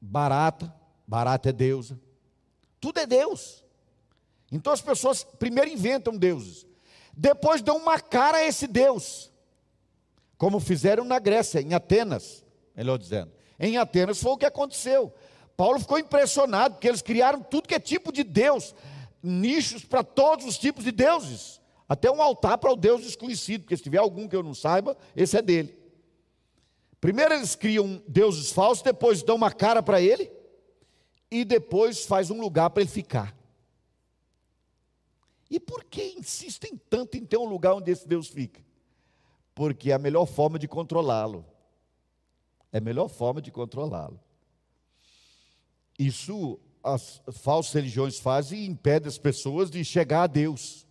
[0.00, 0.72] Barata,
[1.06, 2.00] barata é deusa.
[2.80, 3.64] Tudo é Deus.
[4.50, 6.66] Então as pessoas primeiro inventam deuses,
[7.16, 9.30] depois dão uma cara a esse Deus,
[10.36, 13.30] como fizeram na Grécia, em Atenas, melhor dizendo.
[13.58, 15.12] Em Atenas foi o que aconteceu.
[15.56, 18.74] Paulo ficou impressionado, porque eles criaram tudo que é tipo de Deus,
[19.22, 23.76] nichos para todos os tipos de deuses, até um altar para o Deus desconhecido, porque
[23.76, 25.78] se tiver algum que eu não saiba, esse é dele.
[27.00, 30.30] Primeiro eles criam deuses falsos, depois dão uma cara para ele,
[31.30, 33.36] e depois faz um lugar para ele ficar.
[35.50, 38.60] E por que insistem tanto em ter um lugar onde esse Deus fica?
[39.54, 41.44] Porque é a melhor forma de controlá-lo.
[42.72, 44.20] É a melhor forma de controlá-lo.
[45.98, 50.86] Isso as falsas religiões fazem e impede as pessoas de chegar a Deus.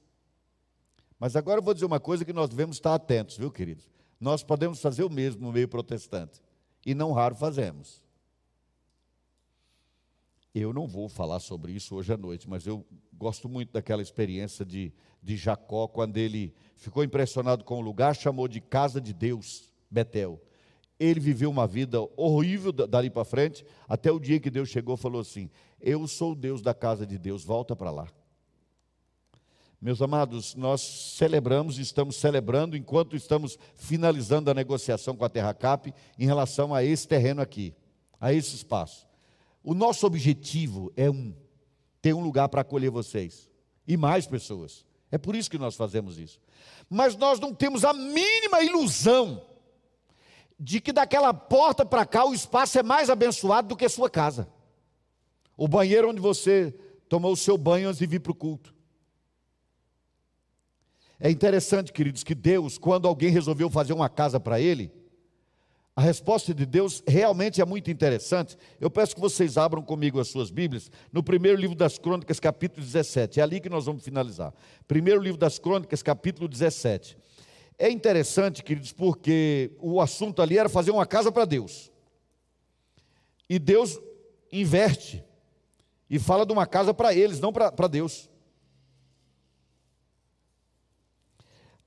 [1.20, 3.90] Mas agora eu vou dizer uma coisa que nós devemos estar atentos, viu, queridos?
[4.20, 6.42] Nós podemos fazer o mesmo no meio protestante,
[6.86, 8.04] e não raro fazemos.
[10.54, 14.66] Eu não vou falar sobre isso hoje à noite, mas eu gosto muito daquela experiência
[14.66, 19.72] de, de Jacó, quando ele ficou impressionado com o lugar, chamou de casa de Deus,
[19.92, 20.42] Betel.
[21.00, 24.98] Ele viveu uma vida horrível dali para frente, até o dia que Deus chegou e
[24.98, 28.08] falou assim: Eu sou o Deus da casa de Deus, volta para lá.
[29.82, 35.54] Meus amados, nós celebramos e estamos celebrando enquanto estamos finalizando a negociação com a Terra
[35.54, 37.74] Cap em relação a esse terreno aqui,
[38.20, 39.09] a esse espaço.
[39.70, 41.32] O nosso objetivo é um:
[42.02, 43.48] ter um lugar para acolher vocês
[43.88, 44.84] e mais pessoas.
[45.12, 46.42] É por isso que nós fazemos isso.
[46.90, 49.46] Mas nós não temos a mínima ilusão
[50.60, 54.10] de que daquela porta para cá o espaço é mais abençoado do que a sua
[54.10, 54.52] casa.
[55.56, 56.72] O banheiro onde você
[57.08, 58.74] tomou o seu banho antes de vir para o culto.
[61.20, 64.92] É interessante, queridos, que Deus, quando alguém resolveu fazer uma casa para ele,
[66.00, 68.58] a resposta de Deus realmente é muito interessante.
[68.80, 72.86] Eu peço que vocês abram comigo as suas Bíblias no primeiro livro das Crônicas, capítulo
[72.86, 73.42] 17.
[73.42, 74.54] É ali que nós vamos finalizar.
[74.88, 77.18] Primeiro livro das Crônicas, capítulo 17.
[77.78, 81.92] É interessante, queridos, porque o assunto ali era fazer uma casa para Deus.
[83.50, 84.00] E Deus
[84.54, 85.22] inverte
[86.10, 88.30] e fala de uma casa para eles, não para Deus.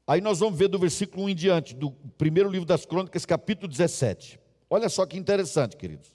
[0.06, 3.68] Aí nós vamos ver do versículo 1 em diante, do primeiro livro das Crônicas, capítulo
[3.68, 4.38] 17.
[4.68, 6.10] Olha só que interessante, queridos.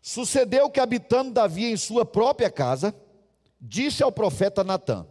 [0.00, 2.94] Sucedeu que, habitando Davi em sua própria casa,
[3.60, 5.06] disse ao profeta Natã: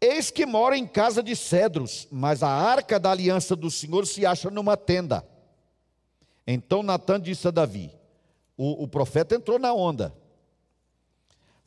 [0.00, 4.26] Eis que mora em casa de cedros, mas a arca da aliança do Senhor se
[4.26, 5.26] acha numa tenda.
[6.46, 7.92] Então Natã disse a Davi:
[8.56, 10.14] o, o profeta entrou na onda.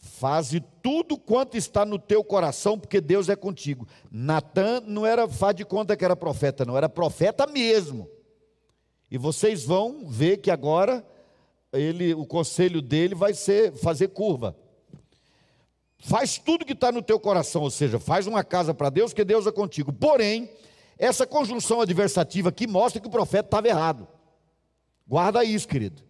[0.02, 3.86] Faze tudo quanto está no teu coração, porque Deus é contigo.
[4.10, 8.10] Natan não era, faz de conta que era profeta, não, era profeta mesmo.
[9.12, 11.06] E vocês vão ver que agora
[11.74, 14.56] ele, o conselho dele vai ser fazer curva.
[16.00, 19.26] Faz tudo que está no teu coração, ou seja, faz uma casa para Deus, que
[19.26, 19.92] Deus é contigo.
[19.92, 20.50] Porém,
[20.98, 24.08] essa conjunção adversativa aqui mostra que o profeta estava errado.
[25.06, 26.09] Guarda isso, querido.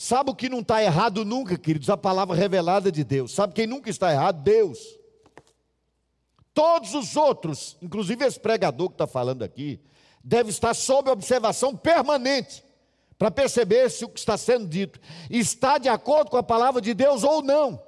[0.00, 1.90] Sabe o que não está errado nunca, queridos?
[1.90, 3.32] A palavra revelada de Deus.
[3.32, 4.42] Sabe quem nunca está errado?
[4.42, 4.78] Deus.
[6.54, 9.78] Todos os outros, inclusive esse pregador que está falando aqui,
[10.24, 12.64] deve estar sob observação permanente
[13.18, 16.94] para perceber se o que está sendo dito está de acordo com a palavra de
[16.94, 17.78] Deus ou não.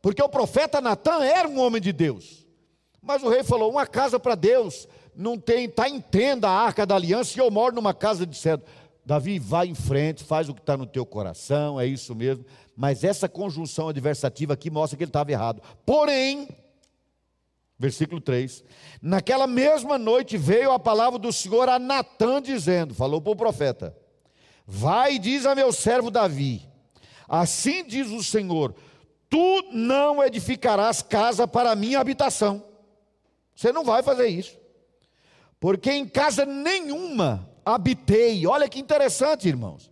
[0.00, 2.46] Porque o profeta Natan era um homem de Deus.
[3.02, 6.86] Mas o rei falou: uma casa para Deus, não tem, está em tenda a arca
[6.86, 8.64] da aliança e eu moro numa casa de cedro.
[9.06, 12.44] Davi, vai em frente, faz o que está no teu coração, é isso mesmo.
[12.76, 15.62] Mas essa conjunção adversativa aqui mostra que ele estava errado.
[15.86, 16.48] Porém,
[17.78, 18.64] versículo 3:
[19.00, 23.96] Naquela mesma noite veio a palavra do Senhor a Natã, dizendo: Falou para o profeta:
[24.66, 26.68] Vai e diz a meu servo Davi:
[27.28, 28.74] Assim diz o Senhor:
[29.30, 32.60] Tu não edificarás casa para minha habitação.
[33.54, 34.58] Você não vai fazer isso.
[35.60, 38.46] Porque em casa nenhuma habitei.
[38.46, 39.90] Olha que interessante, irmãos.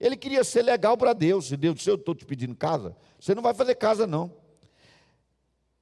[0.00, 1.46] Ele queria ser legal para Deus.
[1.46, 4.32] Se Deus disse, eu estou te pedindo casa, você não vai fazer casa, não.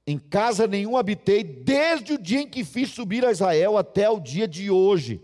[0.06, 4.20] Em casa nenhum habitei, desde o dia em que fiz subir a Israel até o
[4.20, 5.22] dia de hoje.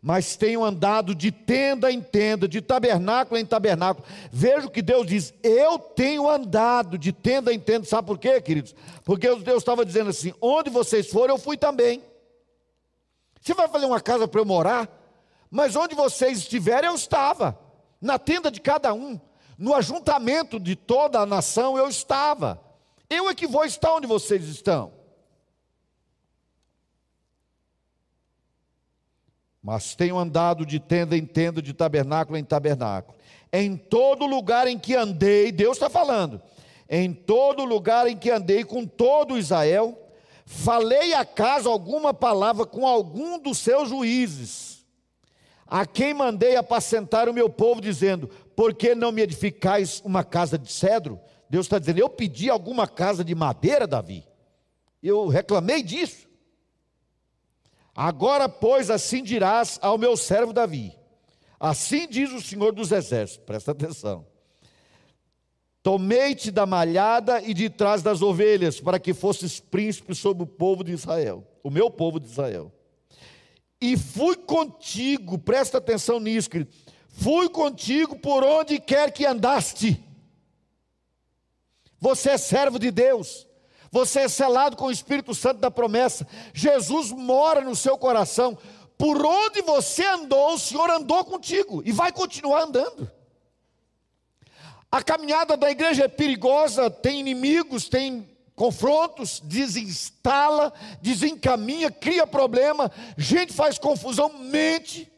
[0.00, 4.06] Mas tenho andado de tenda em tenda, de tabernáculo em tabernáculo.
[4.30, 7.84] Vejo que Deus diz: Eu tenho andado de tenda em tenda.
[7.84, 8.74] Sabe por quê, queridos?
[9.04, 12.02] Porque Deus estava dizendo assim: Onde vocês foram, eu fui também.
[13.40, 14.97] Você vai fazer uma casa para eu morar?
[15.50, 17.58] Mas onde vocês estiverem, eu estava.
[18.00, 19.18] Na tenda de cada um.
[19.56, 22.60] No ajuntamento de toda a nação, eu estava.
[23.10, 24.92] Eu é que vou estar onde vocês estão.
[29.62, 33.18] Mas tenho andado de tenda em tenda, de tabernáculo em tabernáculo.
[33.52, 36.40] Em todo lugar em que andei, Deus está falando.
[36.88, 39.98] Em todo lugar em que andei com todo Israel,
[40.46, 44.77] falei acaso alguma palavra com algum dos seus juízes
[45.68, 50.58] a quem mandei apacentar o meu povo, dizendo: Por que não me edificais uma casa
[50.58, 51.20] de cedro?
[51.48, 54.24] Deus está dizendo: Eu pedi alguma casa de madeira, Davi.
[55.02, 56.26] Eu reclamei disso.
[57.94, 60.96] Agora, pois, assim dirás ao meu servo Davi:
[61.60, 64.26] Assim diz o Senhor dos Exércitos, presta atenção.
[65.82, 70.82] Tomei-te da malhada e de trás das ovelhas, para que fosses príncipe sobre o povo
[70.82, 72.72] de Israel, o meu povo de Israel.
[73.80, 76.70] E fui contigo, presta atenção nisso, querido.
[77.08, 80.02] Fui contigo por onde quer que andaste.
[82.00, 83.46] Você é servo de Deus.
[83.90, 86.26] Você é selado com o Espírito Santo da promessa.
[86.52, 88.58] Jesus mora no seu coração.
[88.96, 93.10] Por onde você andou, o Senhor andou contigo e vai continuar andando.
[94.90, 98.28] A caminhada da igreja é perigosa, tem inimigos, tem
[98.58, 105.10] confrontos, desinstala, desencaminha, cria problema, gente faz confusão, mente,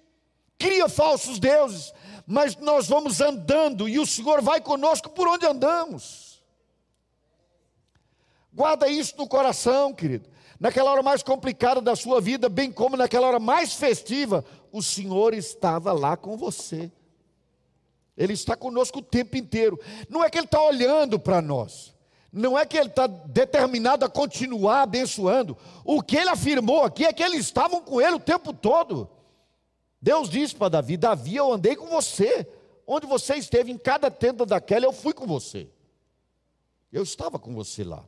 [0.58, 1.94] cria falsos deuses,
[2.26, 6.42] mas nós vamos andando e o Senhor vai conosco por onde andamos.
[8.52, 10.28] Guarda isso no coração, querido.
[10.58, 15.32] Naquela hora mais complicada da sua vida, bem como naquela hora mais festiva, o Senhor
[15.32, 16.92] estava lá com você.
[18.18, 19.80] Ele está conosco o tempo inteiro.
[20.10, 21.94] Não é que Ele está olhando para nós.
[22.32, 25.56] Não é que Ele está determinado a continuar abençoando.
[25.84, 29.08] O que Ele afirmou aqui é que eles estavam com Ele o tempo todo.
[30.00, 32.46] Deus disse para Davi: Davi, eu andei com você.
[32.86, 35.68] Onde você esteve, em cada tenda daquela, eu fui com você.
[36.92, 38.04] Eu estava com você lá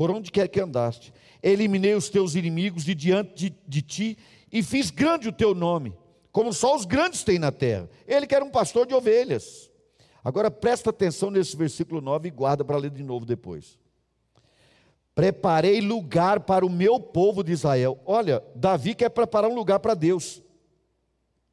[0.00, 1.12] por onde quer que andaste.
[1.42, 4.18] Eliminei os teus inimigos de diante de, de ti
[4.50, 5.94] e fiz grande o teu nome,
[6.32, 7.86] como só os grandes têm na terra.
[8.06, 9.69] Ele que era um pastor de ovelhas.
[10.22, 13.78] Agora presta atenção nesse versículo 9 e guarda para ler de novo depois.
[15.14, 17.98] Preparei lugar para o meu povo de Israel.
[18.06, 20.42] Olha, Davi quer preparar um lugar para Deus.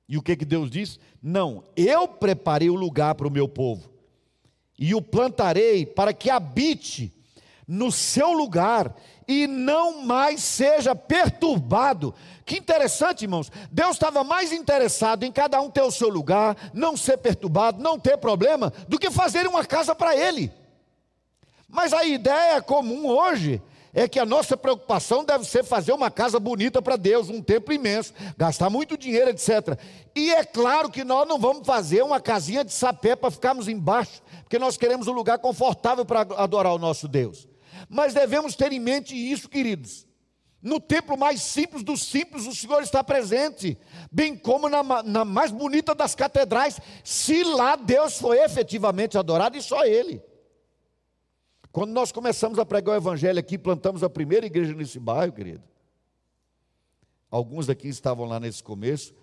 [0.08, 1.00] E o que, que Deus diz?
[1.22, 3.90] Não, eu preparei o lugar para o meu povo,
[4.80, 7.14] e o plantarei para que habite
[7.68, 8.96] no seu lugar
[9.28, 12.14] e não mais seja perturbado.
[12.46, 13.52] Que interessante, irmãos.
[13.72, 18.00] Deus estava mais interessado em cada um ter o seu lugar, não ser perturbado, não
[18.00, 20.52] ter problema, do que fazer uma casa para ele.
[21.68, 23.62] Mas a ideia comum hoje
[23.94, 27.74] é que a nossa preocupação deve ser fazer uma casa bonita para Deus, um templo
[27.74, 29.78] imenso, gastar muito dinheiro, etc.
[30.16, 34.22] E é claro que nós não vamos fazer uma casinha de sapé para ficarmos embaixo,
[34.44, 37.47] porque nós queremos um lugar confortável para adorar o nosso Deus.
[37.90, 40.08] Mas devemos ter em mente isso, queridos.
[40.62, 43.78] No templo mais simples dos simples, o Senhor está presente,
[44.12, 49.62] bem como na, na, mais bonita das catedrais, se lá Deus foi efetivamente adorado e
[49.62, 50.22] só Ele.
[51.72, 55.64] Quando nós começamos a pregar o Evangelho aqui, plantamos a primeira igreja nesse bairro, querido.
[57.30, 59.14] Alguns daqui estavam lá nesse começo.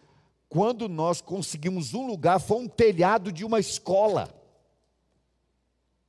[0.49, 4.33] Quando nós conseguimos um lugar, foi um telhado de uma escola.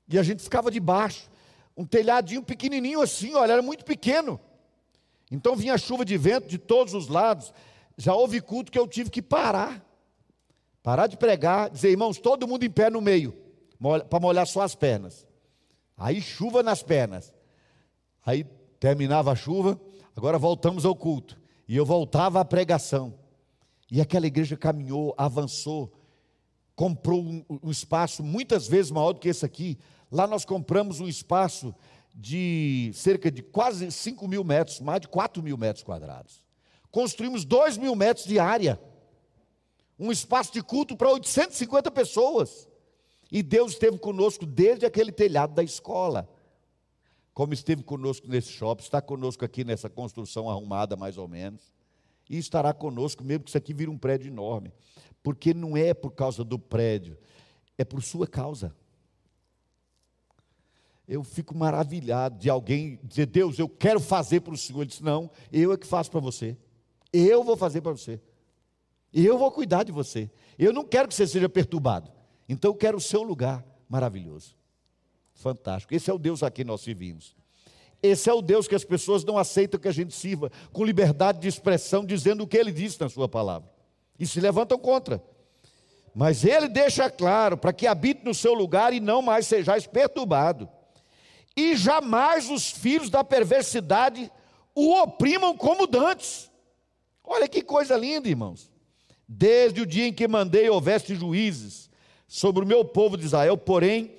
[0.07, 1.27] E a gente ficava debaixo
[1.75, 4.39] um telhadinho pequenininho assim, olha, era muito pequeno.
[5.29, 7.53] Então vinha chuva de vento de todos os lados.
[7.97, 9.83] Já houve culto que eu tive que parar.
[10.81, 13.35] Parar de pregar, dizer, irmãos, todo mundo em pé no meio,
[14.09, 15.25] para molhar só as pernas.
[15.97, 17.33] Aí chuva nas pernas.
[18.23, 18.43] Aí
[18.79, 19.79] terminava a chuva,
[20.15, 21.39] agora voltamos ao culto.
[21.67, 23.15] E eu voltava à pregação.
[23.91, 25.91] E aquela igreja caminhou, avançou,
[26.75, 29.77] comprou um, um espaço muitas vezes maior do que esse aqui,
[30.11, 31.73] Lá nós compramos um espaço
[32.13, 36.43] de cerca de quase 5 mil metros, mais de 4 mil metros quadrados.
[36.91, 38.79] Construímos 2 mil metros de área.
[39.99, 42.69] Um espaço de culto para 850 pessoas.
[43.31, 46.29] E Deus esteve conosco desde aquele telhado da escola.
[47.33, 51.73] Como esteve conosco nesse shopping, está conosco aqui nessa construção arrumada, mais ou menos.
[52.29, 54.71] E estará conosco, mesmo que isso aqui vire um prédio enorme.
[55.25, 57.17] Porque não é por causa do prédio,
[57.77, 58.73] é por sua causa
[61.07, 64.81] eu fico maravilhado de alguém dizer, Deus, eu quero fazer para o Senhor.
[64.81, 66.57] Ele disse, não, eu é que faço para você.
[67.13, 68.19] Eu vou fazer para você.
[69.13, 70.29] Eu vou cuidar de você.
[70.57, 72.11] Eu não quero que você seja perturbado.
[72.49, 74.55] Então eu quero o seu lugar maravilhoso.
[75.33, 75.93] Fantástico.
[75.93, 77.35] Esse é o Deus a quem nós servimos.
[78.01, 81.39] Esse é o Deus que as pessoas não aceitam que a gente sirva com liberdade
[81.39, 83.74] de expressão, dizendo o que ele disse na sua palavra.
[84.19, 85.21] E se levantam contra.
[86.13, 90.69] Mas ele deixa claro para que habite no seu lugar e não mais sejais perturbado
[91.55, 94.29] e jamais os filhos da perversidade
[94.73, 96.51] o oprimam como dantes.
[97.23, 98.69] Olha que coisa linda, irmãos.
[99.27, 101.89] Desde o dia em que mandei houvesse juízes
[102.27, 104.11] sobre o meu povo de Israel, porém,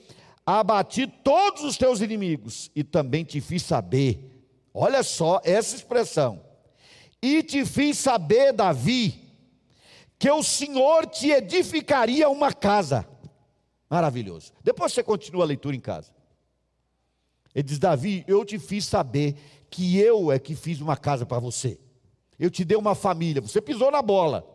[0.47, 4.43] abati todos os teus inimigos e também te fiz saber.
[4.73, 6.43] Olha só essa expressão.
[7.23, 9.26] E te fiz saber, Davi,
[10.19, 13.07] que o Senhor te edificaria uma casa.
[13.89, 14.53] Maravilhoso.
[14.63, 16.11] Depois você continua a leitura em casa.
[17.55, 19.37] Ele diz: Davi, eu te fiz saber
[19.71, 21.79] que eu é que fiz uma casa para você.
[22.39, 23.41] Eu te dei uma família.
[23.41, 24.47] Você pisou na bola.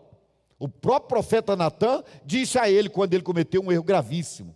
[0.60, 4.56] O próprio profeta Natan disse a ele quando ele cometeu um erro gravíssimo.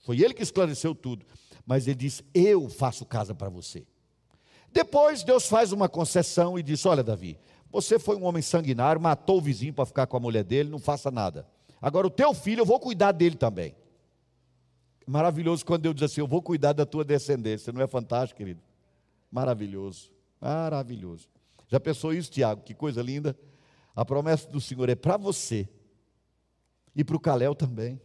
[0.00, 1.24] Foi ele que esclareceu tudo.
[1.64, 3.86] Mas ele disse: Eu faço casa para você.
[4.70, 7.38] Depois Deus faz uma concessão e diz: Olha, Davi,
[7.70, 10.78] você foi um homem sanguinário, matou o vizinho para ficar com a mulher dele, não
[10.78, 11.46] faça nada.
[11.80, 13.74] Agora, o teu filho, eu vou cuidar dele também.
[15.06, 17.72] Maravilhoso quando Deus diz assim: Eu vou cuidar da tua descendência.
[17.72, 18.60] Não é fantástico, querido?
[19.30, 20.10] Maravilhoso,
[20.40, 21.28] maravilhoso.
[21.68, 22.62] Já pensou isso, Tiago?
[22.62, 23.38] Que coisa linda.
[23.94, 25.68] A promessa do Senhor é para você
[26.94, 28.00] e para o Calel também.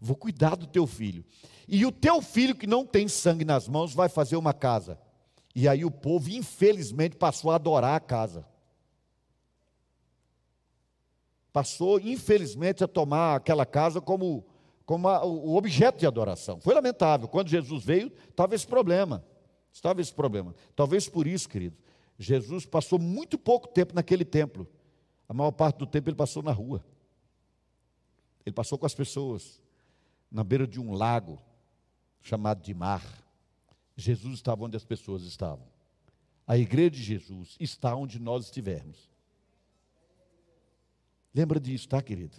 [0.00, 1.24] Vou cuidar do teu filho.
[1.66, 4.98] E o teu filho que não tem sangue nas mãos vai fazer uma casa.
[5.54, 8.46] E aí o povo, infelizmente, passou a adorar a casa
[11.58, 14.46] passou, infelizmente, a tomar aquela casa como,
[14.86, 16.60] como a, o objeto de adoração.
[16.60, 17.26] Foi lamentável.
[17.26, 19.24] Quando Jesus veio, estava esse problema.
[19.72, 20.54] Estava esse problema.
[20.76, 21.76] Talvez por isso, querido,
[22.16, 24.68] Jesus passou muito pouco tempo naquele templo.
[25.28, 26.84] A maior parte do tempo ele passou na rua.
[28.46, 29.60] Ele passou com as pessoas,
[30.30, 31.40] na beira de um lago
[32.22, 33.02] chamado de mar.
[33.96, 35.66] Jesus estava onde as pessoas estavam.
[36.46, 39.10] A igreja de Jesus está onde nós estivermos.
[41.34, 42.38] Lembra disso, tá, querido?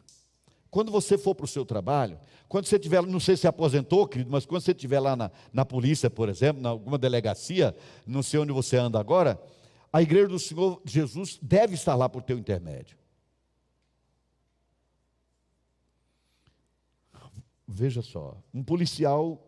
[0.70, 4.30] Quando você for para o seu trabalho, quando você tiver, não sei se aposentou, querido,
[4.30, 7.76] mas quando você estiver lá na, na polícia, por exemplo, em alguma delegacia,
[8.06, 9.42] não sei onde você anda agora,
[9.92, 12.98] a igreja do Senhor Jesus deve estar lá por teu intermédio.
[17.68, 19.44] Veja só, um policial,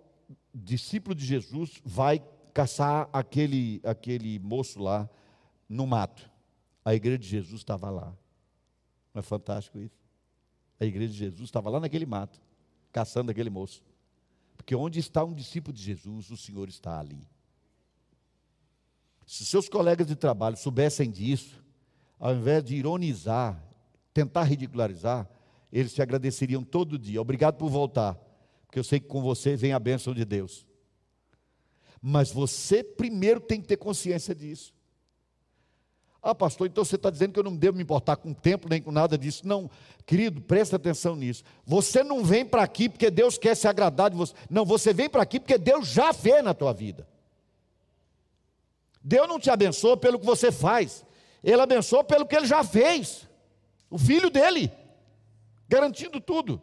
[0.54, 2.24] discípulo de Jesus, vai
[2.54, 5.10] caçar aquele, aquele moço lá
[5.68, 6.30] no mato.
[6.84, 8.16] A igreja de Jesus estava lá.
[9.14, 10.00] Não é fantástico isso?
[10.80, 12.42] A igreja de Jesus estava lá naquele mato,
[12.92, 13.84] caçando aquele moço.
[14.58, 17.28] Porque onde está um discípulo de Jesus, o Senhor está ali.
[19.26, 21.64] Se seus colegas de trabalho soubessem disso,
[22.20, 23.64] ao invés de ironizar,
[24.14, 25.30] tentar ridicularizar,
[25.72, 27.22] eles te agradeceriam todo dia.
[27.22, 28.16] Obrigado por voltar,
[28.66, 30.66] porque eu sei que com você vem a bênção de Deus.
[32.02, 34.74] Mas você primeiro tem que ter consciência disso.
[36.24, 38.70] Ah, pastor, então você está dizendo que eu não devo me importar com o tempo
[38.70, 39.48] nem com nada disso.
[39.48, 39.70] Não,
[40.06, 41.44] querido, presta atenção nisso.
[41.66, 44.34] Você não vem para aqui porque Deus quer se agradar de você.
[44.48, 47.08] Não, você vem para aqui porque Deus já fez na tua vida.
[49.04, 51.04] Deus não te abençoa pelo que você faz,
[51.44, 53.28] Ele abençoa pelo que Ele já fez.
[53.90, 54.72] O filho dele,
[55.68, 56.62] garantindo tudo.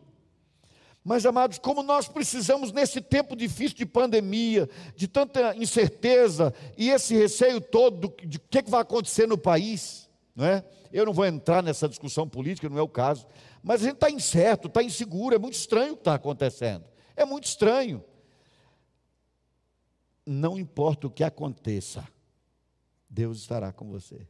[1.08, 7.16] Mas, amados, como nós precisamos nesse tempo difícil de pandemia, de tanta incerteza e esse
[7.16, 10.06] receio todo de o que vai acontecer no país,
[10.36, 10.62] não é?
[10.92, 13.26] Eu não vou entrar nessa discussão política, não é o caso,
[13.62, 16.84] mas a gente está incerto, está inseguro, é muito estranho o que está acontecendo,
[17.16, 18.04] é muito estranho.
[20.26, 22.06] Não importa o que aconteça,
[23.08, 24.28] Deus estará com você,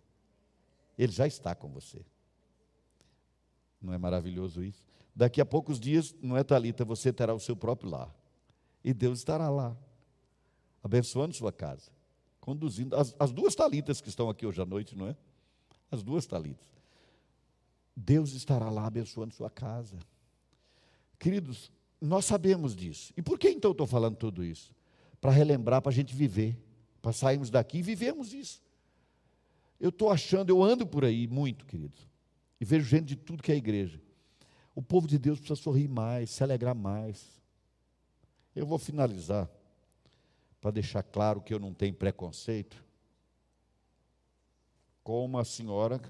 [0.96, 2.06] Ele já está com você.
[3.82, 4.87] Não é maravilhoso isso?
[5.18, 8.14] Daqui a poucos dias, não é Talita, você terá o seu próprio lar.
[8.84, 9.76] E Deus estará lá,
[10.80, 11.90] abençoando sua casa,
[12.40, 15.16] conduzindo as, as duas talitas que estão aqui hoje à noite, não é?
[15.90, 16.68] As duas talitas.
[17.96, 19.98] Deus estará lá abençoando sua casa.
[21.18, 23.12] Queridos, nós sabemos disso.
[23.16, 24.72] E por que então eu estou falando tudo isso?
[25.20, 26.56] Para relembrar, para a gente viver,
[27.02, 28.62] para sairmos daqui e vivemos isso.
[29.80, 32.06] Eu estou achando, eu ando por aí muito, queridos,
[32.60, 34.00] e vejo gente de tudo que é igreja.
[34.78, 37.42] O povo de Deus precisa sorrir mais, se alegrar mais.
[38.54, 39.50] Eu vou finalizar,
[40.60, 42.80] para deixar claro que eu não tenho preconceito,
[45.02, 46.00] com uma senhora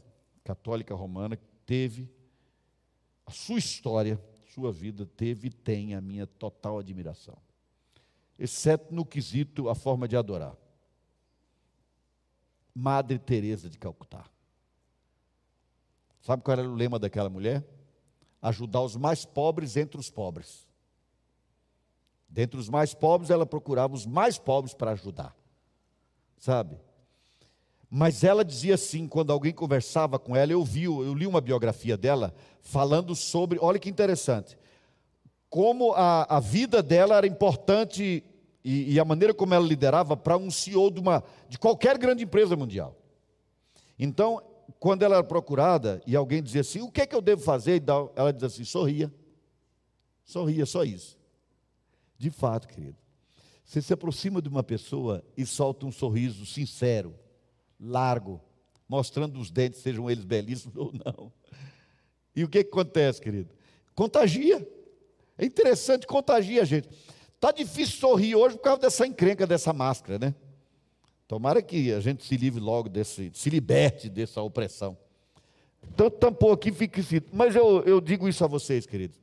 [0.45, 2.11] católica romana que teve
[3.25, 7.39] a sua história, sua vida, teve e tem a minha total admiração.
[8.39, 10.55] Exceto no quesito a forma de adorar.
[12.75, 14.27] Madre Teresa de Calcutá.
[16.21, 17.78] Sabe qual era o lema daquela mulher?
[18.41, 20.67] Ajudar os mais pobres entre os pobres.
[22.29, 25.35] Dentre os mais pobres, ela procurava os mais pobres para ajudar.
[26.39, 26.79] Sabe?
[27.91, 31.97] Mas ela dizia assim, quando alguém conversava com ela, eu vi, eu li uma biografia
[31.97, 34.59] dela falando sobre, olha que interessante,
[35.49, 38.23] como a, a vida dela era importante
[38.63, 42.25] e, e a maneira como ela liderava para um CEO de, uma, de qualquer grande
[42.25, 42.95] empresa mundial.
[43.99, 44.43] Então,
[44.79, 47.83] quando ela era procurada e alguém dizia assim: O que é que eu devo fazer?
[48.15, 49.13] Ela dizia assim: Sorria.
[50.25, 51.19] Sorria, só isso.
[52.17, 52.97] De fato, querido,
[53.65, 57.15] você se aproxima de uma pessoa e solta um sorriso sincero,
[57.79, 58.41] largo,
[58.89, 61.33] mostrando os dentes, sejam eles belíssimos ou não.
[62.35, 63.55] E o que, que acontece, querido?
[63.95, 64.67] Contagia.
[65.37, 66.89] É interessante, contagia a gente.
[67.35, 70.35] Está difícil sorrir hoje por causa dessa encrenca, dessa máscara, né?
[71.29, 74.97] Tomara que a gente se livre logo desse, se liberte dessa opressão.
[75.93, 77.29] Então tampou aqui, escrito.
[77.33, 79.21] Mas eu, eu digo isso a vocês, queridos.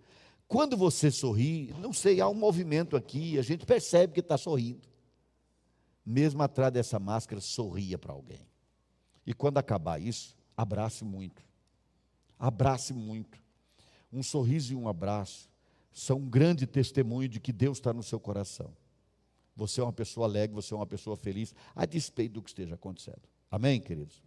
[0.47, 4.87] Quando você sorri, não sei, há um movimento aqui, a gente percebe que está sorrindo.
[6.05, 8.47] Mesmo atrás dessa máscara, sorria para alguém.
[9.25, 11.43] E quando acabar isso, abrace muito.
[12.37, 13.39] Abrace muito.
[14.13, 15.49] Um sorriso e um abraço
[15.91, 18.71] são um grande testemunho de que Deus está no seu coração.
[19.55, 22.75] Você é uma pessoa alegre, você é uma pessoa feliz, a despeito do que esteja
[22.75, 23.21] acontecendo.
[23.49, 24.25] Amém, queridos?